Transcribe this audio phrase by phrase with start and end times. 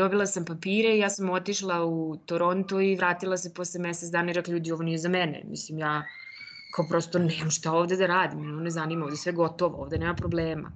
[0.00, 4.30] Dobila sam papire i ja sam otišla u Toronto i vratila se posle mesec dana
[4.30, 5.42] i rekla ljudi ovo nije za mene.
[5.44, 6.04] Mislim ja
[6.74, 10.14] kao prosto nemam šta ovde da radim, ono ne zanima, ovde sve gotovo, ovde nema
[10.14, 10.72] problema.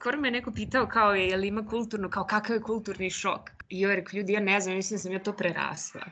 [0.00, 3.50] Skoro me neko pitao kao je, je li ima kulturno, kao kakav je kulturni šok.
[3.68, 6.06] I joj rekao, ljudi, ja ne znam, mislim da sam ja to prerasla.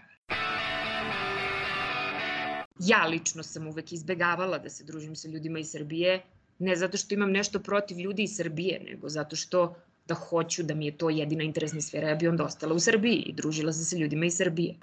[2.79, 6.21] Ja lično sam uvek izbegavala da se družim sa ljudima iz Srbije,
[6.59, 9.75] ne zato što imam nešto protiv ljudi iz Srbije, nego zato što
[10.07, 13.16] da hoću da mi je to jedina interesna sfera, ja bi onda ostala u Srbiji
[13.27, 14.74] i družila se sa ljudima iz Srbije.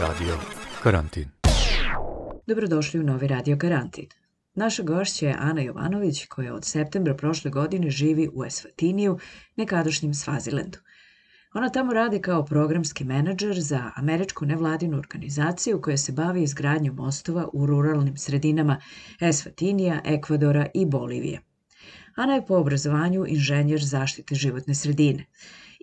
[0.00, 0.38] Radio
[0.82, 1.28] Karantin.
[2.46, 4.06] Dobrodošli u novi Radio Karantin.
[4.54, 9.18] Naša gošća je Ana Jovanović koja od septembra prošle godine živi u Esvatiniju,
[9.56, 10.78] nekadašnjem Svazilendu.
[11.56, 17.48] Ona tamo radi kao programski menadžer za američku nevladinu organizaciju koja se bavi izgradnjom mostova
[17.52, 18.80] u ruralnim sredinama
[19.20, 21.40] Esvatinija, Ekvadora i Bolivije.
[22.14, 25.24] Ana je po obrazovanju inženjer zaštite životne sredine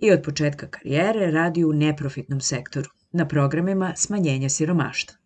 [0.02, 5.17] i od početka karijere radi u neprofitnom sektoru, na programima smanjenja siromaštva.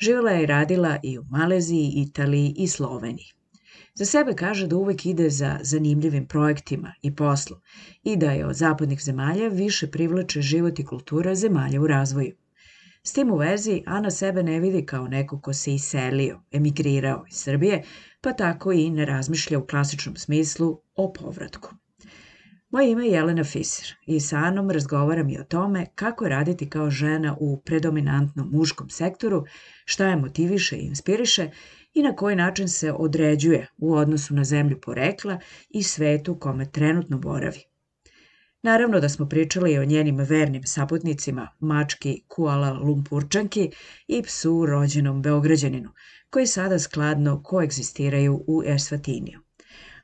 [0.00, 3.35] Živela je i radila i u Maleziji, Italiji i Sloveniji.
[3.98, 7.60] Za sebe kaže da uvek ide za zanimljivim projektima i poslom
[8.02, 12.34] i da je od zapadnih zemalja više privlače život i kultura zemalja u razvoju.
[13.02, 17.36] S tim u vezi, Ana sebe ne vidi kao neko ko se iselio, emigrirao iz
[17.36, 17.82] Srbije,
[18.20, 21.74] pa tako i ne razmišlja u klasičnom smislu o povratku.
[22.70, 26.70] Moje ime je Jelena Fiser i sa Anom razgovaram i o tome kako je raditi
[26.70, 29.44] kao žena u predominantnom muškom sektoru,
[29.84, 31.50] šta je motiviše i inspiriše
[31.96, 35.38] i na koji način se određuje u odnosu na zemlju porekla
[35.70, 37.62] i svetu kome trenutno boravi.
[38.62, 43.70] Naravno da smo pričali o njenim vernim saputnicima, mački Kuala Lumpurčanki
[44.08, 45.90] i psu rođenom Beograđaninu,
[46.30, 49.46] koji sada skladno koegzistiraju u Esvatiniju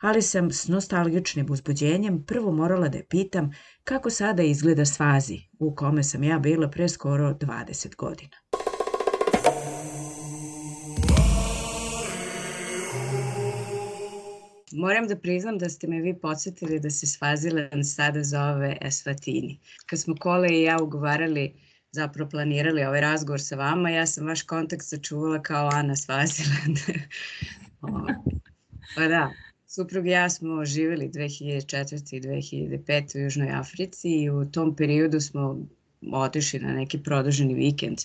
[0.02, 3.50] ali sam s nostalgičnim uzbuđenjem prvo morala da je pitam
[3.84, 8.36] kako sada izgleda Svazi, u kome sam ja bila pre skoro 20 godina.
[14.72, 19.58] Moram da priznam da ste me vi podsjetili da se Svaziland sada zove Esvatini.
[19.86, 21.54] Kad smo Kole i ja ugovarali,
[21.92, 26.78] zapravo planirali ovaj razgovor sa vama, ja sam vaš kontakt sačuvala kao Ana Svaziland.
[28.96, 29.30] pa da,
[29.66, 32.16] Suprug i ja smo živjeli 2004.
[32.16, 33.16] i 2005.
[33.16, 35.58] u Južnoj Africi i u tom periodu smo
[36.12, 37.98] otišli na neki produženi vikend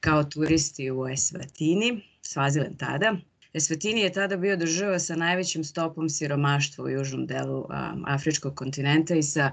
[0.00, 3.16] kao turisti u Esvatini, Svazilen tada.
[3.58, 7.66] Esvatini je tada bio država sa najvećim stopom siromaštva u južnom delu
[8.06, 9.50] afričkog kontinenta i sa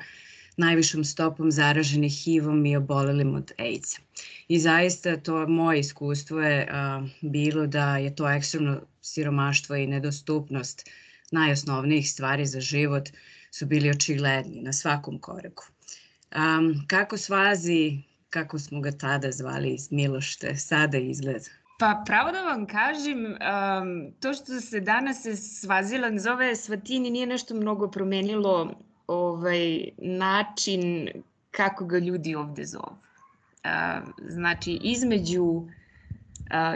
[0.57, 4.01] najvišom stopom zaraženih HIV-om i obolelim od AIDS-a.
[4.47, 10.89] I zaista to moje iskustvo je uh, bilo da je to ekstremno siromaštvo i nedostupnost
[11.31, 13.09] najosnovnijih stvari za život
[13.51, 15.63] su bili očigledni na svakom koraku.
[16.87, 17.97] Kako svazi,
[18.29, 21.64] kako smo ga tada zvali iz Milošte, sada izgleda?
[21.79, 25.25] Pa pravo da vam kažem, um, to što se danas
[25.61, 28.73] Svaziland zove Svatini nije nešto mnogo promenilo
[29.07, 31.09] ovaj način
[31.51, 32.97] kako ga ljudi ovde zovu.
[33.65, 35.67] Uh, znači, između, uh,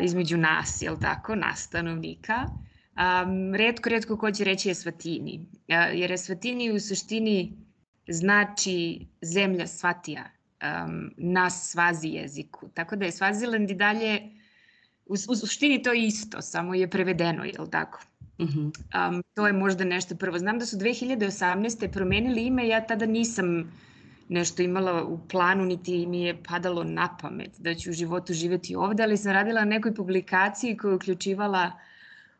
[0.02, 2.46] između nas, jel tako, nas stanovnika,
[3.00, 7.54] Um, redko, redko ko će reći Esvatini, uh, jer Esvatini u suštini
[8.08, 12.70] znači zemlja Svatija um, na svazi jeziku.
[12.74, 14.22] Tako da je Svaziland i dalje,
[15.10, 18.00] u, u suštini to isto, samo je prevedeno, je li tako?
[18.38, 18.72] Uh -huh.
[19.10, 20.40] um, to je možda nešto prvo.
[20.40, 21.92] Znam da su 2018.
[21.92, 23.72] promenili ime, ja tada nisam
[24.30, 28.76] nešto imala u planu, niti mi je padalo na pamet da ću u životu živeti
[28.76, 31.72] ovde, ali sam radila na nekoj publikaciji koja je uključivala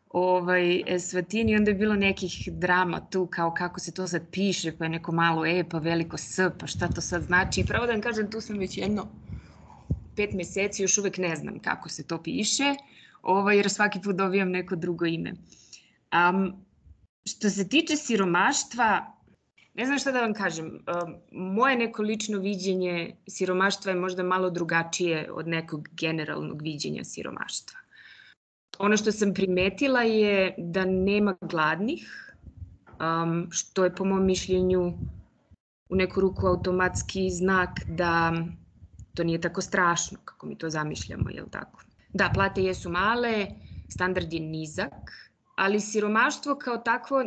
[0.10, 4.86] ovaj, Svatini, onda je bilo nekih drama tu, kao kako se to sad piše, pa
[4.86, 7.62] je neko malo E, pa veliko S, pa šta to sad znači.
[7.62, 9.08] I pravo da vam kažem, tu sam već jedno
[10.20, 12.76] pet meseci, još uvek ne znam kako se to piše,
[13.22, 15.34] ovaj, jer svaki put dobijam neko drugo ime.
[16.12, 16.66] Um,
[17.30, 19.14] što se tiče siromaštva,
[19.74, 24.50] ne znam šta da vam kažem, um, moje neko lično viđenje siromaštva je možda malo
[24.50, 27.80] drugačije od nekog generalnog viđenja siromaštva.
[28.80, 32.36] Ono što sam primetila je da nema gladnih,
[33.00, 34.94] um, što je po mom mišljenju
[35.90, 38.34] u neku ruku automatski znak da
[39.20, 41.82] to nije tako strašno kako mi to zamišljamo, je li tako?
[42.14, 43.48] Da, plate jesu male,
[43.88, 45.12] standard je nizak,
[45.56, 47.24] ali siromaštvo kao takvo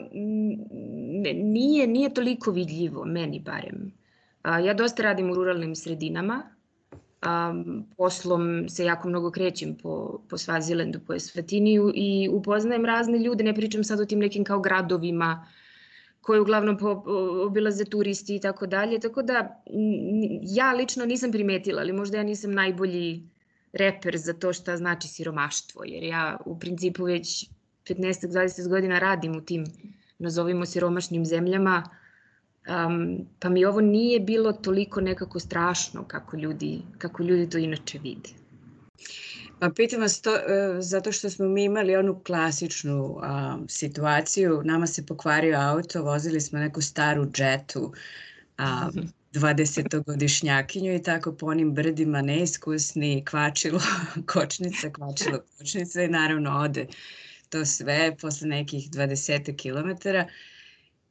[1.35, 3.93] nije, nije toliko vidljivo, meni barem.
[4.65, 6.43] Ja dosta radim u ruralnim sredinama
[7.27, 13.45] um, poslom se jako mnogo krećem po, po Svazilendu, po Esvatiniju i upoznajem razne ljude,
[13.45, 15.47] ne pričam sad o tim nekim kao gradovima
[16.23, 16.79] koje uglavnom
[17.47, 19.63] obilaze turisti i tako dalje, tako da
[20.43, 23.23] ja lično nisam primetila, ali možda ja nisam najbolji
[23.73, 27.49] reper za to šta znači siromaštvo, jer ja u principu već
[27.89, 29.65] 15-20 godina radim u tim,
[30.19, 31.83] nazovimo siromašnim zemljama,
[32.69, 37.99] um, pa mi ovo nije bilo toliko nekako strašno kako ljudi, kako ljudi to inače
[37.99, 38.42] vide.
[39.63, 44.87] Pa pitam vas to, e, zato što smo mi imali onu klasičnu a, situaciju, nama
[44.87, 47.93] se pokvario auto, vozili smo neku staru džetu,
[48.59, 48.89] a,
[49.35, 53.81] 20-godišnjakinju i tako po onim brdima neiskusni, kvačilo
[54.33, 56.87] kočnica, kvačilo kočnica i naravno ode
[57.49, 60.09] to sve posle nekih 20 km.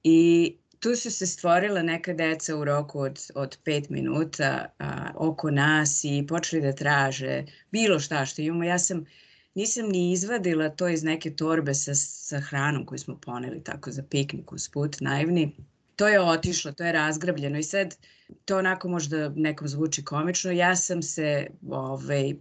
[0.03, 5.51] I tu su se stvorila neka deca u roku od, od pet minuta a, oko
[5.51, 8.63] nas i počeli da traže bilo šta što imamo.
[8.63, 9.05] Ja sam,
[9.55, 14.03] nisam ni izvadila to iz neke torbe sa, sa hranom koju smo poneli tako za
[14.03, 15.55] piknik uz put, naivni.
[15.95, 17.95] To je otišlo, to je razgrabljeno i sad
[18.45, 20.51] to onako možda nekom zvuči komično.
[20.51, 22.33] Ja sam se, ovaj,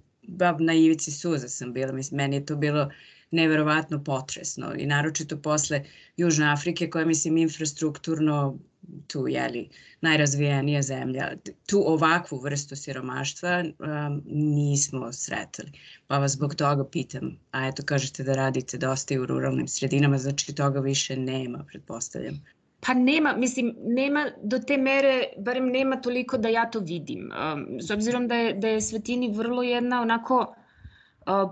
[0.59, 2.91] na ivici suza sam bila, meni je to bilo
[3.31, 5.85] neverovatno potresno i naročito posle
[6.17, 8.59] Južne Afrike koja mislim infrastrukturno
[9.07, 9.69] tu jeli
[10.01, 11.33] najrazvijenija zemlja.
[11.67, 15.73] Tu ovakvu vrstu siromaštva um, nismo sretali.
[16.07, 20.19] Pa vas zbog toga pitam, a eto kažete da radite dosta i u ruralnim sredinama,
[20.19, 22.45] znači toga više nema, pretpostavljam.
[22.87, 27.31] Pa nema, mislim, nema do te mere, barem nema toliko da ja to vidim.
[27.55, 30.55] Um, s obzirom da je, da je Svetini vrlo jedna onako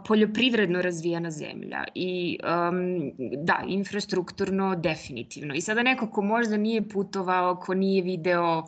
[0.06, 3.12] poljoprivredno razvijena zemlja i um,
[3.44, 5.54] da, infrastrukturno definitivno.
[5.54, 8.64] I sada neko ko možda nije putovao, ko nije video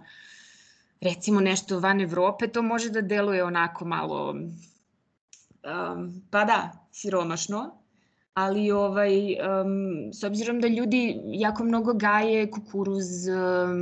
[1.00, 4.50] recimo nešto van Evrope, to može da deluje onako malo, um,
[6.30, 7.70] pa da, siromašno,
[8.34, 13.06] ali ovaj, um, s obzirom da ljudi jako mnogo gaje kukuruz,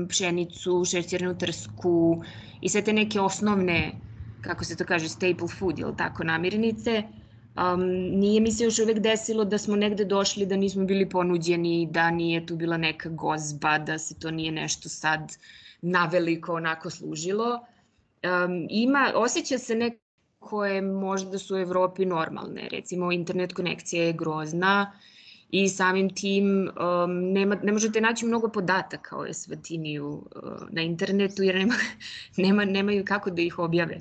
[0.09, 2.23] pšenicu, šećernu trsku
[2.61, 3.93] i sve te neke osnovne
[4.41, 7.03] kako se to kaže, staple food, ili tako, namirnice,
[7.57, 7.81] um,
[8.19, 12.11] nije mi se još uvek desilo da smo negde došli da nismo bili ponuđeni, da
[12.11, 15.37] nije tu bila neka gozba, da se to nije nešto sad
[15.83, 17.55] naveliko onako služilo.
[17.55, 20.09] Um, ima, osjeća se neko
[20.39, 22.69] koje možda su u Evropi normalne.
[22.73, 24.93] Recimo, internet konekcija je grozna
[25.51, 31.43] i samim tim um, nema, ne možete naći mnogo podataka o Esvatiniju uh, na internetu
[31.43, 31.75] jer nema,
[32.37, 33.99] nema, nemaju kako da ih objave.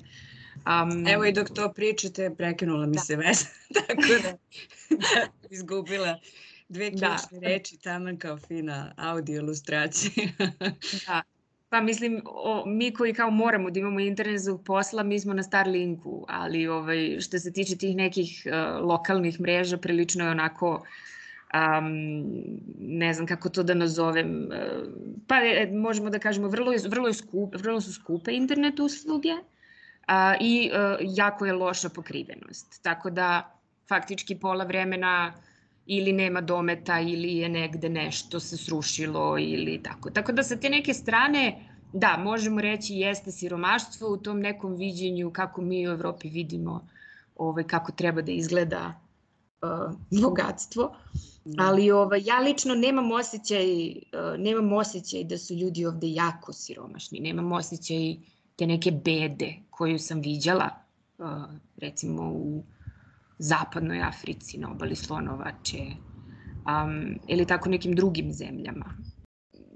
[0.65, 3.01] Um, Evo i dok to pričate, prekinula mi da.
[3.01, 3.45] se veza,
[3.87, 4.37] tako da,
[4.89, 6.19] da izgubila
[6.69, 6.97] dve da.
[6.97, 7.47] ključne da.
[7.47, 10.27] reči, taman kao fina audio ilustracija.
[11.07, 11.21] da.
[11.69, 15.43] Pa mislim, o, mi koji kao moramo da imamo internet za posla, mi smo na
[15.43, 20.83] Starlinku, ali ovaj, što se tiče tih nekih uh, lokalnih mreža, prilično je onako
[21.53, 22.23] um,
[22.79, 24.93] ne znam kako to da nazovem, uh,
[25.27, 29.33] pa je, možemo da kažemo vrlo, je, vrlo, je skup, vrlo su skupe internet usluge,
[30.07, 32.83] a, i a, e, jako je loša pokrivenost.
[32.83, 33.57] Tako da
[33.89, 35.33] faktički pola vremena
[35.85, 40.09] ili nema dometa ili je negde nešto se srušilo ili tako.
[40.09, 45.31] Tako da sa te neke strane, da, možemo reći jeste siromaštvo u tom nekom viđenju
[45.33, 46.87] kako mi u Evropi vidimo
[47.35, 48.99] ovaj, kako treba da izgleda
[49.61, 50.95] uh, bogatstvo.
[51.45, 51.63] Da.
[51.63, 57.19] Ali ovaj, ja lično nemam osjećaj, uh, nemam osjećaj da su ljudi ovde jako siromašni.
[57.19, 58.15] Nemam osjećaj
[58.57, 60.69] te neke bede koju sam viđala
[61.77, 62.63] recimo u
[63.39, 65.85] zapadnoj Africi na obali Slonovače
[66.67, 68.97] um, ili tako nekim drugim zemljama.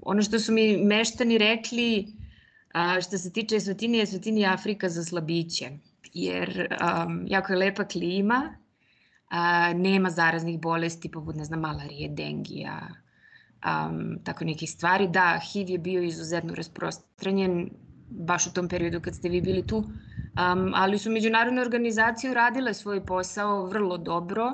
[0.02, 2.06] Ono što su mi meštani rekli
[2.72, 5.70] a, što se tiče Svetini je Svetini Afrika za slabiće
[6.14, 8.56] jer um, jako je lepa klima,
[9.28, 12.88] a, nema zaraznih bolesti poput ne znam malarije, dengija,
[13.64, 15.08] um, tako nekih stvari.
[15.08, 17.70] Da, HIV je bio izuzetno rasprostranjen
[18.18, 22.74] baš u tom periodu kad ste vi bili tu, um, ali su međunarodne organizacije uradile
[22.74, 24.52] svoj posao vrlo dobro,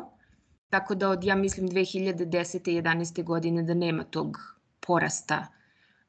[0.71, 2.71] tako da od, ja mislim, 2010.
[2.71, 3.25] i 11.
[3.25, 4.37] godine da nema tog
[4.87, 5.47] porasta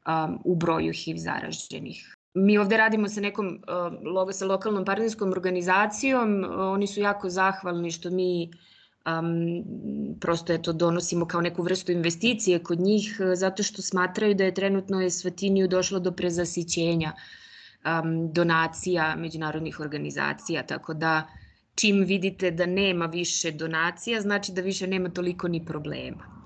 [0.07, 2.15] um, u broju HIV zaraženih.
[2.33, 7.91] Mi ovde radimo sa nekom uh, sa lokalnom partnerskom organizacijom, uh, oni su jako zahvalni
[7.91, 8.51] što mi
[9.05, 9.63] um,
[10.19, 14.53] prosto eto, donosimo kao neku vrstu investicije kod njih, uh, zato što smatraju da je
[14.53, 21.27] trenutno je Svatiniju došlo do prezasićenja um, donacija međunarodnih organizacija, tako da
[21.75, 26.39] čim vidite da nema više donacija, znači da više nema toliko ni problema.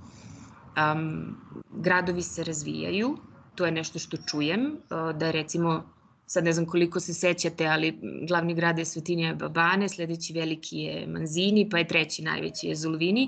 [0.77, 1.37] Um,
[1.71, 3.17] gradovi se razvijaju,
[3.55, 5.92] to je nešto što čujem, uh, da je recimo
[6.33, 11.07] sad ne znam koliko se sećate, ali glavni grad je Svetinja Babane, sledeći veliki je
[11.07, 13.27] Manzini, pa je treći najveći je Zulvini.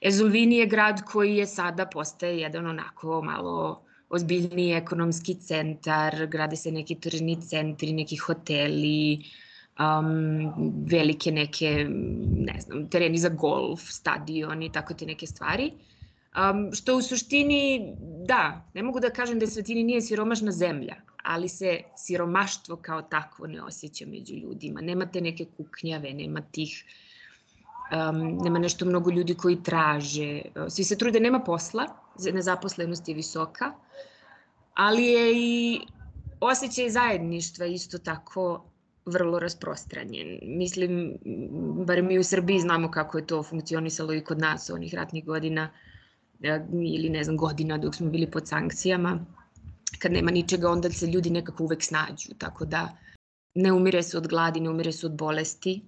[0.00, 6.72] Ezulvini je grad koji je sada postaje jedan onako malo ozbiljniji ekonomski centar, grade se
[6.72, 9.24] neki tržni centri, neki hoteli,
[9.80, 11.86] um, velike neke,
[12.36, 15.72] ne znam, tereni za golf, stadioni, tako te neke stvari.
[16.38, 17.94] Um, što u suštini,
[18.26, 23.46] da, ne mogu da kažem da Svetini nije siromašna zemlja, ali se siromaštvo kao takvo
[23.46, 24.80] ne osjeća među ljudima.
[24.80, 26.84] Nema te neke kuknjave, nema tih,
[27.92, 30.42] um, nema nešto mnogo ljudi koji traže.
[30.68, 31.86] Svi se trude, nema posla,
[32.32, 33.72] nezaposlenost je visoka,
[34.74, 35.80] ali je i
[36.40, 38.64] osjećaj zajedništva isto tako
[39.06, 40.38] vrlo rasprostranjen.
[40.42, 41.18] Mislim,
[41.86, 45.62] bar mi u Srbiji znamo kako je to funkcionisalo i kod nas onih ratnih godina
[45.62, 45.97] e,
[46.72, 49.18] ili ne znam godina dok smo bili pod sankcijama.
[49.98, 52.96] Kad nema ničega, onda se ljudi nekako uvek snađu, tako da
[53.54, 55.82] ne umire se od gladi, ne umire se od bolesti,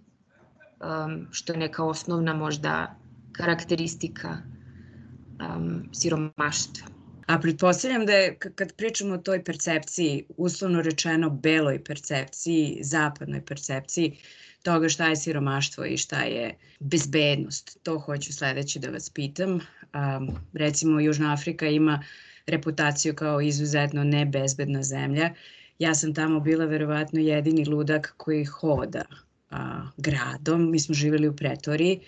[0.80, 2.96] um, što je neka osnovna možda
[3.32, 6.86] karakteristika um, siromaštva.
[7.26, 14.18] A pretpostavljam da je, kad pričamo o toj percepciji, uslovno rečeno beloj percepciji, zapadnoj percepciji,
[14.62, 17.78] toga šta je siromaštvo i šta je bezbednost.
[17.82, 19.60] To hoću sledeće da vas pitam.
[19.94, 22.02] Um, recimo, Južna Afrika ima
[22.46, 25.30] reputaciju kao izuzetno nebezbedna zemlja.
[25.78, 29.02] Ja sam tamo bila verovatno jedini ludak koji hoda
[29.50, 30.70] a, gradom.
[30.70, 32.00] Mi smo živeli u Pretoriji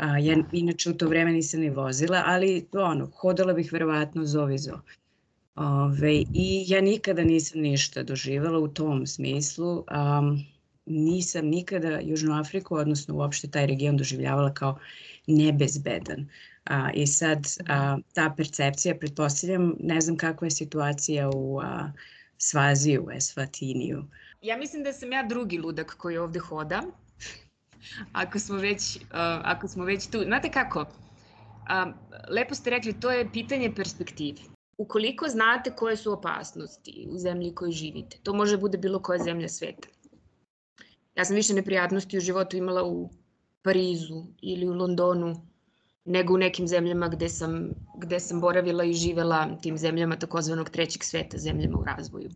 [0.00, 4.80] A, ja inače u to vreme nisam ni vozila, ali ono, hodala bih verovatno zovizo.
[5.54, 9.72] Ove, I ja nikada nisam ništa doživala u tom smislu.
[9.76, 10.44] Um,
[10.86, 14.78] nisam nikada Južnu Afriku, odnosno uopšte taj region doživljavala kao
[15.30, 16.28] nebezbedan.
[16.64, 21.90] A, I sad a, ta percepcija, pretpostavljam, ne znam kakva je situacija u a,
[22.42, 24.04] Svaziju, u Esvatiniju.
[24.42, 26.82] Ja mislim da sam ja drugi ludak koji ovde hoda
[28.22, 29.02] ako smo već, uh,
[29.44, 30.22] ako smo već tu.
[30.24, 31.92] Znate kako, uh,
[32.28, 34.38] lepo ste rekli, to je pitanje perspektive.
[34.78, 39.48] Ukoliko znate koje su opasnosti u zemlji kojoj živite, to može bude bilo koja zemlja
[39.48, 39.88] sveta.
[41.16, 43.10] Ja sam više neprijatnosti u životu imala u
[43.62, 45.50] Parizu ili u Londonu
[46.04, 51.04] nego u nekim zemljama gde sam, gde sam boravila i živela tim zemljama takozvanog trećeg
[51.04, 52.30] sveta, zemljama u razvoju.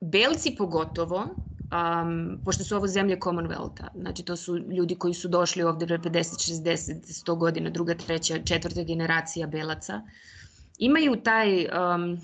[0.00, 5.62] Belci pogotovo, um, pošto su ovo zemlje Commonwealtha, znači to su ljudi koji su došli
[5.62, 10.02] ovde pre 50, 60, 100 godina, druga, treća, četvrta generacija belaca,
[10.78, 12.18] imaju taj um,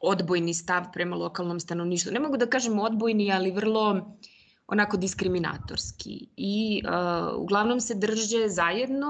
[0.00, 2.12] odbojni stav prema lokalnom stanovništvu.
[2.12, 4.16] Ne mogu da kažem odbojni, ali vrlo
[4.68, 6.28] onako diskriminatorski.
[6.36, 9.08] I uh, uglavnom se drže zajedno,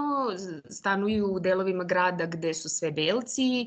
[0.71, 3.67] stanuju u delovima grada gde su sve belci.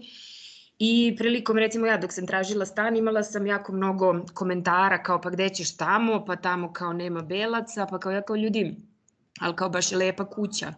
[0.79, 5.29] I prilikom, recimo ja dok sam tražila stan, imala sam jako mnogo komentara kao pa
[5.29, 8.75] gde ćeš tamo, pa tamo kao nema belaca, pa kao ja kao ljudi,
[9.39, 10.73] ali kao baš je lepa kuća.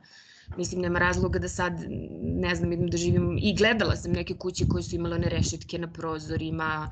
[0.57, 1.73] Mislim, nema razloga da sad,
[2.21, 5.77] ne znam, idem da živim, i gledala sam neke kuće koje su imale one rešetke
[5.77, 6.91] na prozorima,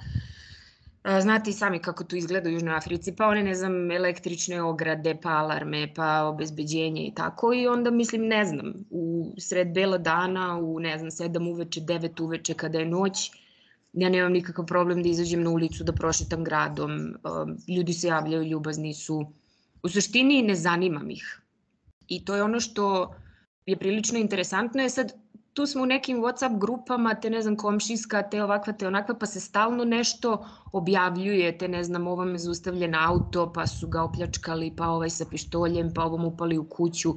[1.21, 5.15] Znate i sami kako to izgleda u Južnoj Africi, pa one, ne znam, električne ograde,
[5.21, 7.53] pa alarme, pa obezbeđenje i tako.
[7.53, 12.19] I onda, mislim, ne znam, u sred bela dana, u, ne znam, sedam uveče, devet
[12.19, 13.31] uveče, kada je noć,
[13.93, 17.15] ja nemam nikakav problem da izađem na ulicu, da prošetam gradom.
[17.67, 19.33] Ljudi se javljaju, ljubazni su.
[19.83, 21.41] U suštini ne zanimam ih.
[22.07, 23.15] I to je ono što
[23.65, 24.81] je prilično interesantno.
[24.81, 25.13] Je sad,
[25.53, 29.25] tu smo u nekim Whatsapp grupama, te ne znam, komšijska, te ovakva, te onakva, pa
[29.25, 34.75] se stalno nešto objavljuje, te ne znam, ovom je zaustavljen auto, pa su ga opljačkali,
[34.75, 37.15] pa ovaj sa pištoljem, pa ovom upali u kuću.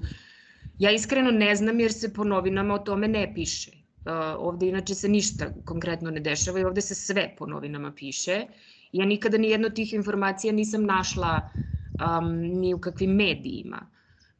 [0.78, 3.70] Ja iskreno ne znam jer se po novinama o tome ne piše.
[4.04, 8.46] Uh, ovde inače se ništa konkretno ne dešava i ovde se sve po novinama piše.
[8.92, 11.50] Ja nikada ni jedno od tih informacija nisam našla
[12.00, 13.91] um, ni u kakvim medijima.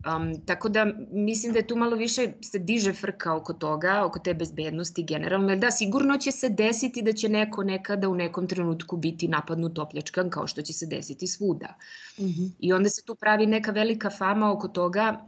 [0.07, 4.19] Um, tako da mislim da je tu malo više se diže frka oko toga, oko
[4.19, 5.49] te bezbednosti generalno.
[5.49, 9.79] Jer da, sigurno će se desiti da će neko nekada u nekom trenutku biti napadnut
[9.79, 11.75] opljačkan kao što će se desiti svuda.
[12.19, 12.51] Mm -hmm.
[12.59, 15.25] I onda se tu pravi neka velika fama oko toga,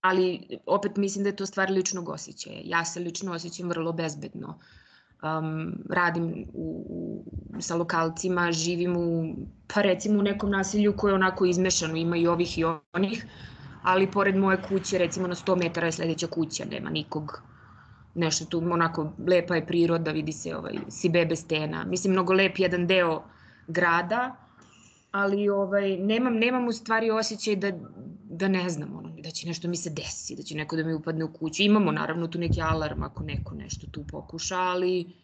[0.00, 2.60] ali opet mislim da je to stvar ličnog osjećaja.
[2.64, 4.58] Ja se lično osjećam vrlo bezbedno.
[5.22, 9.34] Um, radim u, u, sa lokalcima, živim u,
[9.74, 13.26] pa recimo u nekom naselju koje je onako izmešano, ima i ovih i onih,
[13.84, 17.42] ali pored moje kuće, recimo na 100 metara je sledeća kuća, nema nikog,
[18.14, 21.84] nešto tu, onako, lepa je priroda, vidi se ovaj, si bebe stena.
[21.84, 23.22] Mislim, mnogo lep jedan deo
[23.66, 24.36] grada,
[25.10, 27.72] ali ovaj, nemam, nemam u stvari osjećaj da,
[28.24, 30.94] da ne znam, ono, da će nešto mi se desi, da će neko da mi
[30.94, 31.62] upadne u kuću.
[31.62, 35.23] Imamo naravno tu neki alarm ako neko nešto tu pokuša, ali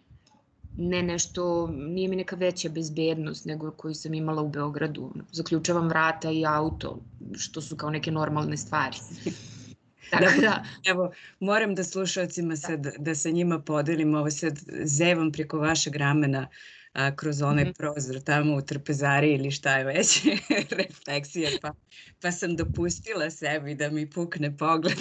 [0.81, 5.13] ne nešto, nije mi neka veća bezbednost nego koju sam imala u Beogradu.
[5.33, 7.01] Zaključavam vrata i auto,
[7.39, 8.97] što su kao neke normalne stvari.
[10.11, 10.65] Tako da, da.
[10.85, 16.49] Evo, moram da slušalcima sad, da sa njima podelim ovo sad zevom preko vašeg ramena
[16.93, 17.77] a, kroz onaj mm -hmm.
[17.77, 20.27] prozor tamo u trpezari ili šta je već
[20.81, 21.73] refleksija, pa,
[22.21, 24.99] pa sam dopustila sebi da mi pukne pogled.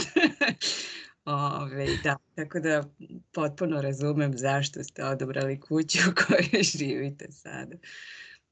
[1.31, 2.83] Ove, da, tako da
[3.31, 7.75] potpuno razumem zašto ste odobrali kuću u kojoj živite sada.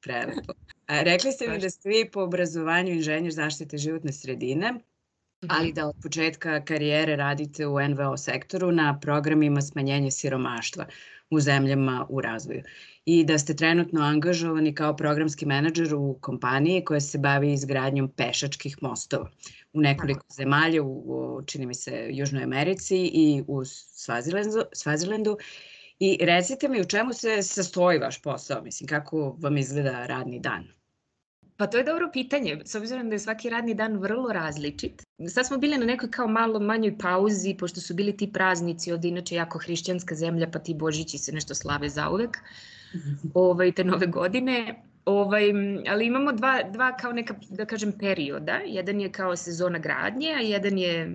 [0.00, 0.52] Prelepo.
[0.86, 4.74] A, rekli ste mi da ste vi po obrazovanju inženjer zaštite životne sredine,
[5.48, 10.86] ali da od početka karijere radite u NVO sektoru na programima smanjenja siromaštva
[11.30, 12.62] u zemljama u razvoju
[13.10, 18.76] i da ste trenutno angažovani kao programski menadžer u kompaniji koja se bavi izgradnjom pešačkih
[18.82, 19.30] mostova
[19.72, 20.34] u nekoliko Tako.
[20.34, 25.36] zemalja, u, u, čini mi se, Južnoj Americi i u Svazilendu, Svazilendu.
[25.98, 30.64] I recite mi u čemu se sastoji vaš posao, mislim, kako vam izgleda radni dan?
[31.56, 35.02] Pa to je dobro pitanje, s obzirom da je svaki radni dan vrlo različit.
[35.28, 39.08] Sad smo bili na nekoj kao malo manjoj pauzi, pošto su bili ti praznici, ovde
[39.08, 42.38] inače jako hrišćanska zemlja, pa ti božići se nešto slave zauvek,
[43.34, 44.82] ovaj, te nove godine.
[45.04, 45.50] Ovaj,
[45.88, 48.60] ali imamo dva, dva kao neka, da kažem, perioda.
[48.66, 51.14] Jedan je kao sezona gradnje, a jedan je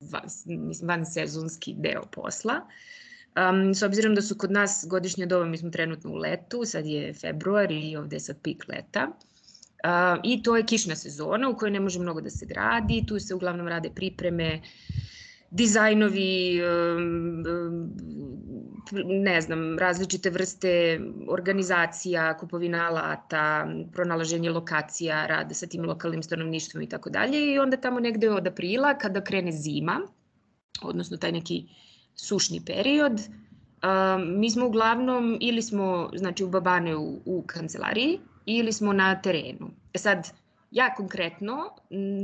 [0.00, 2.60] van, mislim, van sezonski deo posla.
[3.36, 6.86] Um, s obzirom da su kod nas godišnje doba, mi smo trenutno u letu, sad
[6.86, 9.08] je februar i ovde je sad pik leta.
[9.84, 13.18] Uh, I to je kišna sezona u kojoj ne može mnogo da se gradi, tu
[13.18, 14.60] se uglavnom rade pripreme,
[15.50, 16.60] dizajnovi,
[19.04, 26.88] ne znam, različite vrste organizacija, kupovina alata, pronalaženje lokacija, rade sa tim lokalnim stanovništvom i
[26.88, 27.52] tako dalje.
[27.52, 30.00] I onda tamo negde od aprila, kada krene zima,
[30.82, 31.64] odnosno taj neki
[32.14, 33.20] sušni period,
[34.26, 39.70] mi smo uglavnom ili smo znači, u Babane u, u kancelariji ili smo na terenu.
[39.94, 40.28] E sad,
[40.70, 41.56] ja konkretno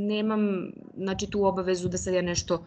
[0.09, 2.67] nemam znači, tu obavezu da sad ja nešto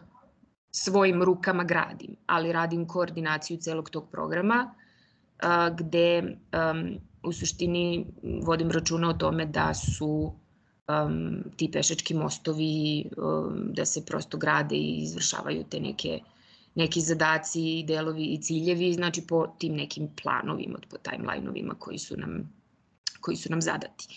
[0.72, 4.76] svojim rukama gradim, ali radim koordinaciju celog tog programa
[5.76, 8.08] gde um, u suštini
[8.44, 10.34] vodim računa o tome da su
[10.88, 16.20] um, ti pešački mostovi, um, da se prosto grade i izvršavaju te neke
[16.76, 22.54] neki zadaci, delovi i ciljevi, znači po tim nekim planovima, po timeline-ovima koji su nam,
[23.22, 24.08] koji su nam zadati.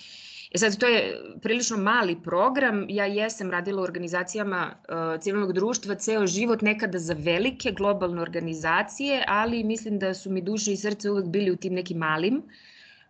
[0.54, 2.86] E sad, to je prilično mali program.
[2.88, 9.24] Ja jesam radila u organizacijama uh, civilnog društva ceo život, nekada za velike globalne organizacije,
[9.28, 12.42] ali mislim da su mi duše i srce uvek bili u tim nekim malim,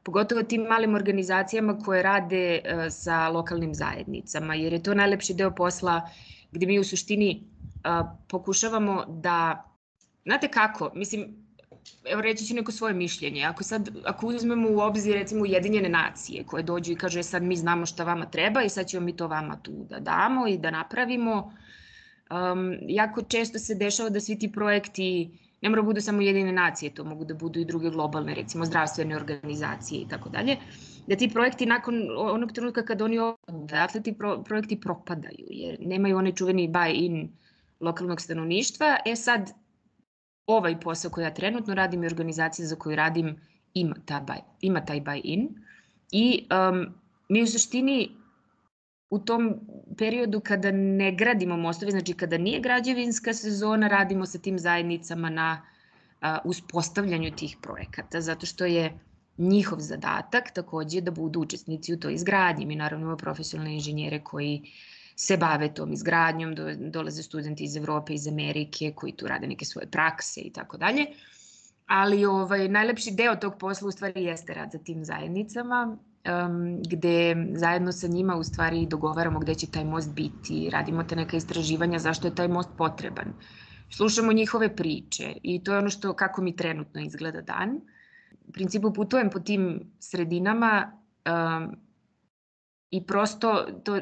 [0.03, 5.51] pogotovo tim malim organizacijama koje rade uh, sa lokalnim zajednicama, jer je to najlepši deo
[5.51, 6.09] posla
[6.53, 9.65] gde mi u suštini uh, pokušavamo da,
[10.25, 11.42] znate kako, mislim,
[12.05, 13.45] evo reći ću neko svoje mišljenje.
[13.45, 17.43] Ako sad, ako uzmemo u obzir recimo Ujedinjene nacije koje dođu i kažu e, sad
[17.43, 20.59] mi znamo šta vama treba i sad ćemo mi to vama tu da damo i
[20.59, 21.53] da napravimo.
[22.31, 26.95] Um, jako često se dešava da svi ti projekti ne mora budu samo Ujedinjene nacije,
[26.95, 30.57] to mogu da budu i druge globalne, recimo zdravstvene organizacije i tako dalje,
[31.07, 36.19] da ti projekti nakon onog trenutka kad oni odatle ti pro, projekti propadaju, jer nemaju
[36.19, 37.29] onaj čuveni buy-in
[37.81, 38.97] lokalnog stanovništva.
[39.07, 39.51] E sad,
[40.47, 43.37] ovaj posao koji ja trenutno radim i organizacija za koju radim
[43.75, 45.49] ima, ta buy, ima taj buy-in
[46.13, 46.87] i um,
[47.29, 48.11] mi u suštini
[49.11, 49.55] u tom
[49.99, 55.63] periodu kada ne gradimo mostove, znači kada nije građevinska sezona, radimo sa tim zajednicama na
[56.21, 58.99] a, uspostavljanju tih projekata, zato što je
[59.39, 62.67] njihov zadatak takođe da budu učesnici u toj izgradnji.
[62.67, 64.69] Mi naravno imamo profesionalne inženjere koji uh,
[65.23, 69.65] se bave tom izgradnjom, do, dolaze studenti iz Evrope, iz Amerike koji tu rade neke
[69.65, 71.07] svoje prakse i tako dalje.
[71.87, 77.37] Ali ovaj, najlepši deo tog posla u stvari jeste rad za tim zajednicama, um, gde
[77.55, 81.99] zajedno sa njima u stvari dogovaramo gde će taj most biti, radimo te neka istraživanja
[81.99, 83.33] zašto je taj most potreban.
[83.91, 87.81] Slušamo njihove priče i to je ono što kako mi trenutno izgleda dan.
[88.49, 90.93] U principu putujem po tim sredinama
[91.27, 91.77] um,
[92.93, 93.99] I prosto, to,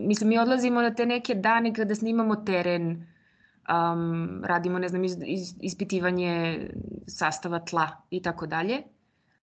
[0.00, 5.16] mislim, mi odlazimo na te neke dane kada snimamo teren, um, radimo, ne znam, iz,
[5.26, 6.60] iz, ispitivanje
[7.06, 8.82] sastava tla i tako dalje,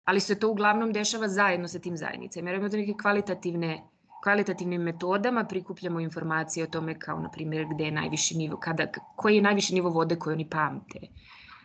[0.04, 2.50] ali se to uglavnom dešava zajedno sa tim zajednicama.
[2.50, 3.82] Jer imamo neke kvalitativne
[4.26, 9.36] kvalitativnim metodama prikupljamo informacije o tome kao, na primjer, gde je najviši nivo, kada, koji
[9.36, 10.98] je najviši nivo vode koje oni pamte,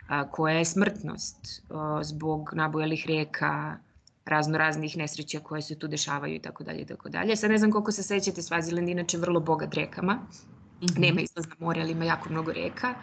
[0.07, 3.77] a, koja je smrtnost a, zbog nabojalih reka,
[4.25, 7.36] razno raznih nesreća koje se tu dešavaju i tako dalje i tako dalje.
[7.36, 10.13] Sad ne znam koliko se sećate, Svaziland inače vrlo bogat rekama.
[10.13, 10.99] Mm -hmm.
[10.99, 12.95] Nema izlaz na more, ali ima jako mnogo reka.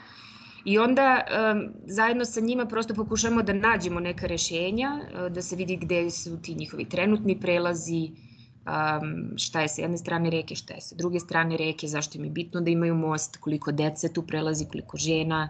[0.64, 5.56] I onda um, zajedno sa njima prosto pokušamo da nađemo neka rešenja, uh, da se
[5.56, 10.74] vidi gde su ti njihovi trenutni prelazi, um, šta je sa jedne strane reke, šta
[10.74, 14.22] je sa druge strane reke, zašto im je bitno da imaju most, koliko dece tu
[14.22, 15.48] prelazi, koliko žena,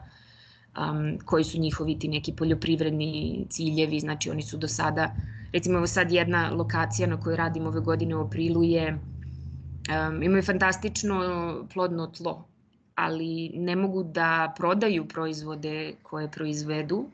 [0.79, 5.15] um, koji su njihovi ti neki poljoprivredni ciljevi, znači oni su do sada,
[5.53, 11.69] recimo sad jedna lokacija na kojoj radimo ove godine u aprilu je, um, imaju fantastično
[11.75, 12.49] plodno tlo,
[12.95, 17.05] ali ne mogu da prodaju proizvode koje proizvedu,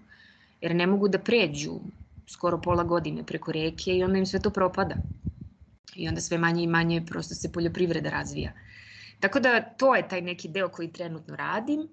[0.60, 1.80] jer ne mogu da pređu
[2.26, 4.96] skoro pola godine preko reke i onda im sve to propada.
[5.94, 8.52] I onda sve manje i manje prosto se poljoprivreda razvija.
[9.20, 11.88] Tako da to je taj neki deo koji trenutno radim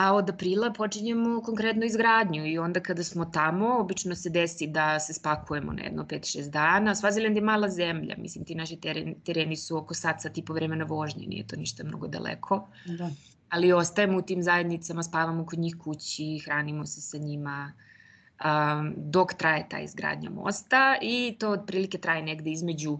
[0.00, 5.00] a od aprila počinjemo konkretno izgradnju i onda kada smo tamo, obično se desi da
[5.00, 6.94] se spakujemo na jedno 5-6 dana.
[6.94, 10.52] Svaziland je mala zemlja, mislim ti naši tereni, tereni su oko sat, sat i po
[10.52, 12.68] vremena vožnje, nije to ništa mnogo daleko.
[12.86, 13.10] Da.
[13.50, 17.72] Ali ostajemo u tim zajednicama, spavamo kod njih kući, hranimo se sa njima
[18.44, 22.98] um, dok traje ta izgradnja mosta i to otprilike traje negde između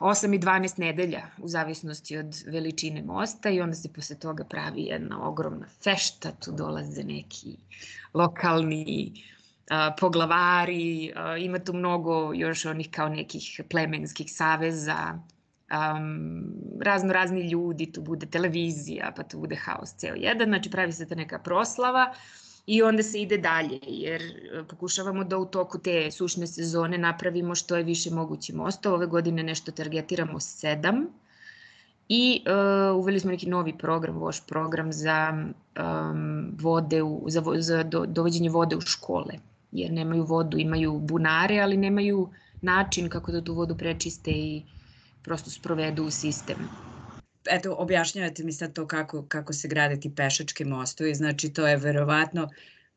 [0.00, 4.82] 8 i 12 nedelja u zavisnosti od veličine mosta i onda se posle toga pravi
[4.82, 7.56] jedna ogromna fešta, tu dolaze neki
[8.14, 9.12] lokalni
[9.70, 15.18] a, poglavari, a, ima tu mnogo još onih kao nekih plemenskih saveza,
[15.70, 20.92] um, razno razni ljudi, tu bude televizija, pa tu bude haos ceo jedan, znači pravi
[20.92, 22.14] se ta neka proslava,
[22.68, 27.54] i onda se ide dalje, jer e, pokušavamo da u toku te sušne sezone napravimo
[27.54, 28.96] što je više moguće mostova.
[28.96, 31.06] Ove godine nešto targetiramo sedam.
[32.08, 37.82] I uh, uveli smo neki novi program, voš program za um, vode, u, za, za
[37.82, 39.34] do, dovođenje vode u škole,
[39.72, 42.28] jer nemaju vodu, imaju bunare, ali nemaju
[42.62, 44.62] način kako da tu vodu prečiste i
[45.22, 46.68] prosto sprovedu u sistem
[47.50, 51.76] eto, objašnjavate mi sad to kako, kako se grade ti pešački mostovi, znači to je
[51.76, 52.48] verovatno,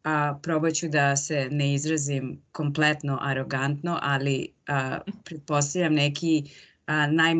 [0.04, 6.52] a, probat ću da se ne izrazim kompletno arogantno, ali a, pretpostavljam neki
[6.86, 7.36] a, naj,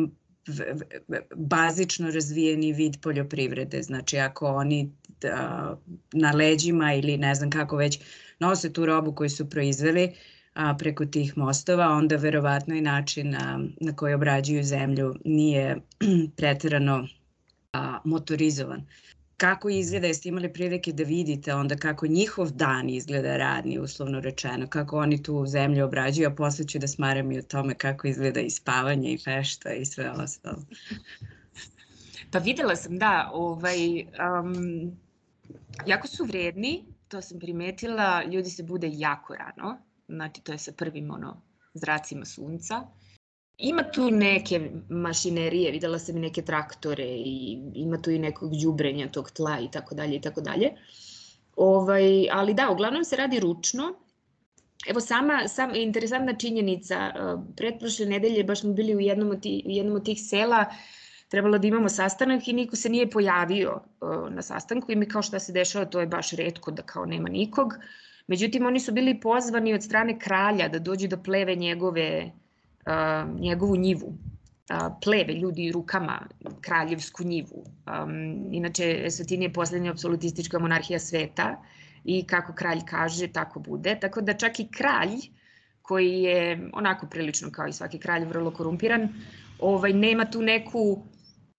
[1.36, 3.82] bazično razvijeni vid poljoprivrede.
[3.82, 4.92] Znači ako oni
[5.24, 5.74] a,
[6.12, 7.98] na leđima ili ne znam kako već
[8.38, 10.12] nose tu robu koju su proizveli,
[10.54, 15.76] a, preko tih mostova, onda verovatno i način a, na koji obrađuju zemlju nije
[16.36, 17.06] preterano
[17.72, 18.86] a, motorizovan.
[19.36, 24.66] Kako izgleda, jeste imali prilike da vidite onda kako njihov dan izgleda radni, uslovno rečeno,
[24.66, 28.40] kako oni tu zemlju obrađuju, a posle ću da smaram i o tome kako izgleda
[28.40, 30.64] i spavanje i fešta i sve ostalo.
[32.30, 34.92] Pa videla sam, da, ovaj, um,
[35.86, 39.78] jako su vredni, to sam primetila, ljudi se bude jako rano,
[40.14, 41.40] znači to je sa prvim ono,
[41.74, 42.82] zracima sunca.
[43.58, 49.08] Ima tu neke mašinerije, videla sam i neke traktore i ima tu i nekog đubrenja
[49.08, 50.72] tog tla i tako dalje i tako dalje.
[51.56, 53.94] Ovaj, ali da, uglavnom se radi ručno.
[54.88, 57.12] Evo sama, sama interesantna činjenica,
[57.56, 60.64] pretprošle nedelje baš smo bili u jednom od, ti, u jednom od tih sela,
[61.28, 63.80] trebalo da imamo sastanak i niko se nije pojavio
[64.30, 67.28] na sastanku i mi kao šta se dešava, to je baš redko da kao nema
[67.28, 67.74] nikog.
[68.26, 72.32] Međutim, oni su bili pozvani od strane kralja da dođu da pleve njegove,
[72.86, 74.06] uh, njegovu njivu.
[74.06, 76.26] Uh, pleve ljudi rukama
[76.60, 77.64] kraljevsku njivu.
[77.64, 81.62] Um, inače, Eswatini je poslednja apsolutistička monarhija sveta
[82.04, 83.98] i kako kralj kaže, tako bude.
[84.00, 85.18] Tako da čak i kralj,
[85.82, 89.08] koji je onako prilično kao i svaki kralj vrlo korumpiran,
[89.58, 91.02] ovaj, nema tu neku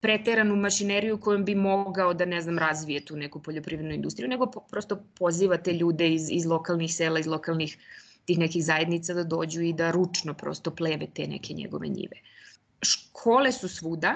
[0.04, 4.60] preteranu mašineriju kojom bi mogao da, ne znam, razvije tu neku poljoprivrednu industriju, nego po,
[4.72, 7.78] prosto poziva te ljude iz, iz lokalnih sela, iz lokalnih
[8.26, 12.20] tih nekih zajednica da dođu i da ručno prosto pleve te neke njegove njive.
[12.82, 14.16] Škole su svuda,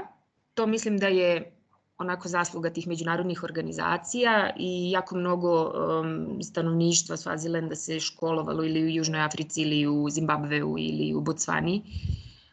[0.54, 1.54] to mislim da je
[1.98, 8.90] onako zasluga tih međunarodnih organizacija i jako mnogo um, stanovništva Svazilenda se školovalo ili u
[8.90, 11.82] Južnoj Africi ili u Zimbabveu ili u Botsvani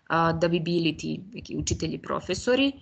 [0.08, 2.72] a, da bi bili ti neki učitelji, profesori.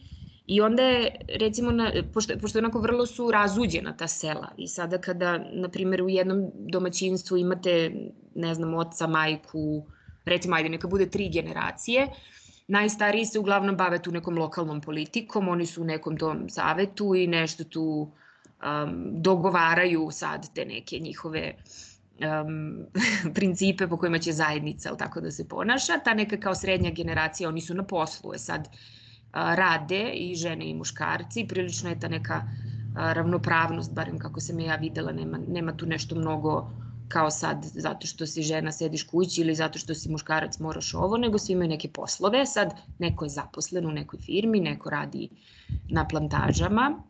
[0.46, 4.98] I onda je, recimo, na, pošto, pošto onako vrlo su razuđena ta sela i sada
[4.98, 7.92] kada, na primjer, u jednom domaćinstvu imate,
[8.35, 9.87] ne znam, oca, majku,
[10.24, 12.09] recimo, ajde, neka bude tri generacije,
[12.68, 17.26] najstariji se uglavnom bave tu nekom lokalnom politikom, oni su u nekom tom savetu i
[17.26, 17.85] nešto tu
[18.62, 22.87] um, dogovaraju sad te neke njihove um,
[23.35, 25.98] principe po kojima će zajednica, ali tako da se ponaša.
[26.05, 28.68] Ta neka kao srednja generacija, oni su na poslu, je sad
[29.33, 32.42] rade i žene i muškarci, prilično je ta neka
[32.95, 36.71] ravnopravnost, barem kako sam ja videla, nema, nema tu nešto mnogo
[37.09, 41.16] kao sad zato što si žena sediš kući ili zato što si muškarac moraš ovo,
[41.16, 42.47] nego svi imaju neke poslove.
[42.47, 45.29] Sad neko je zaposlen u nekoj firmi, neko radi
[45.88, 47.03] na plantažama.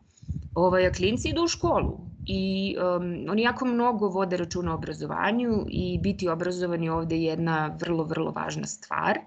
[0.55, 5.65] Ovaj, a klinci idu u školu i um, oni jako mnogo vode računa o obrazovanju
[5.69, 9.19] i biti obrazovani ovde je jedna vrlo, vrlo važna stvar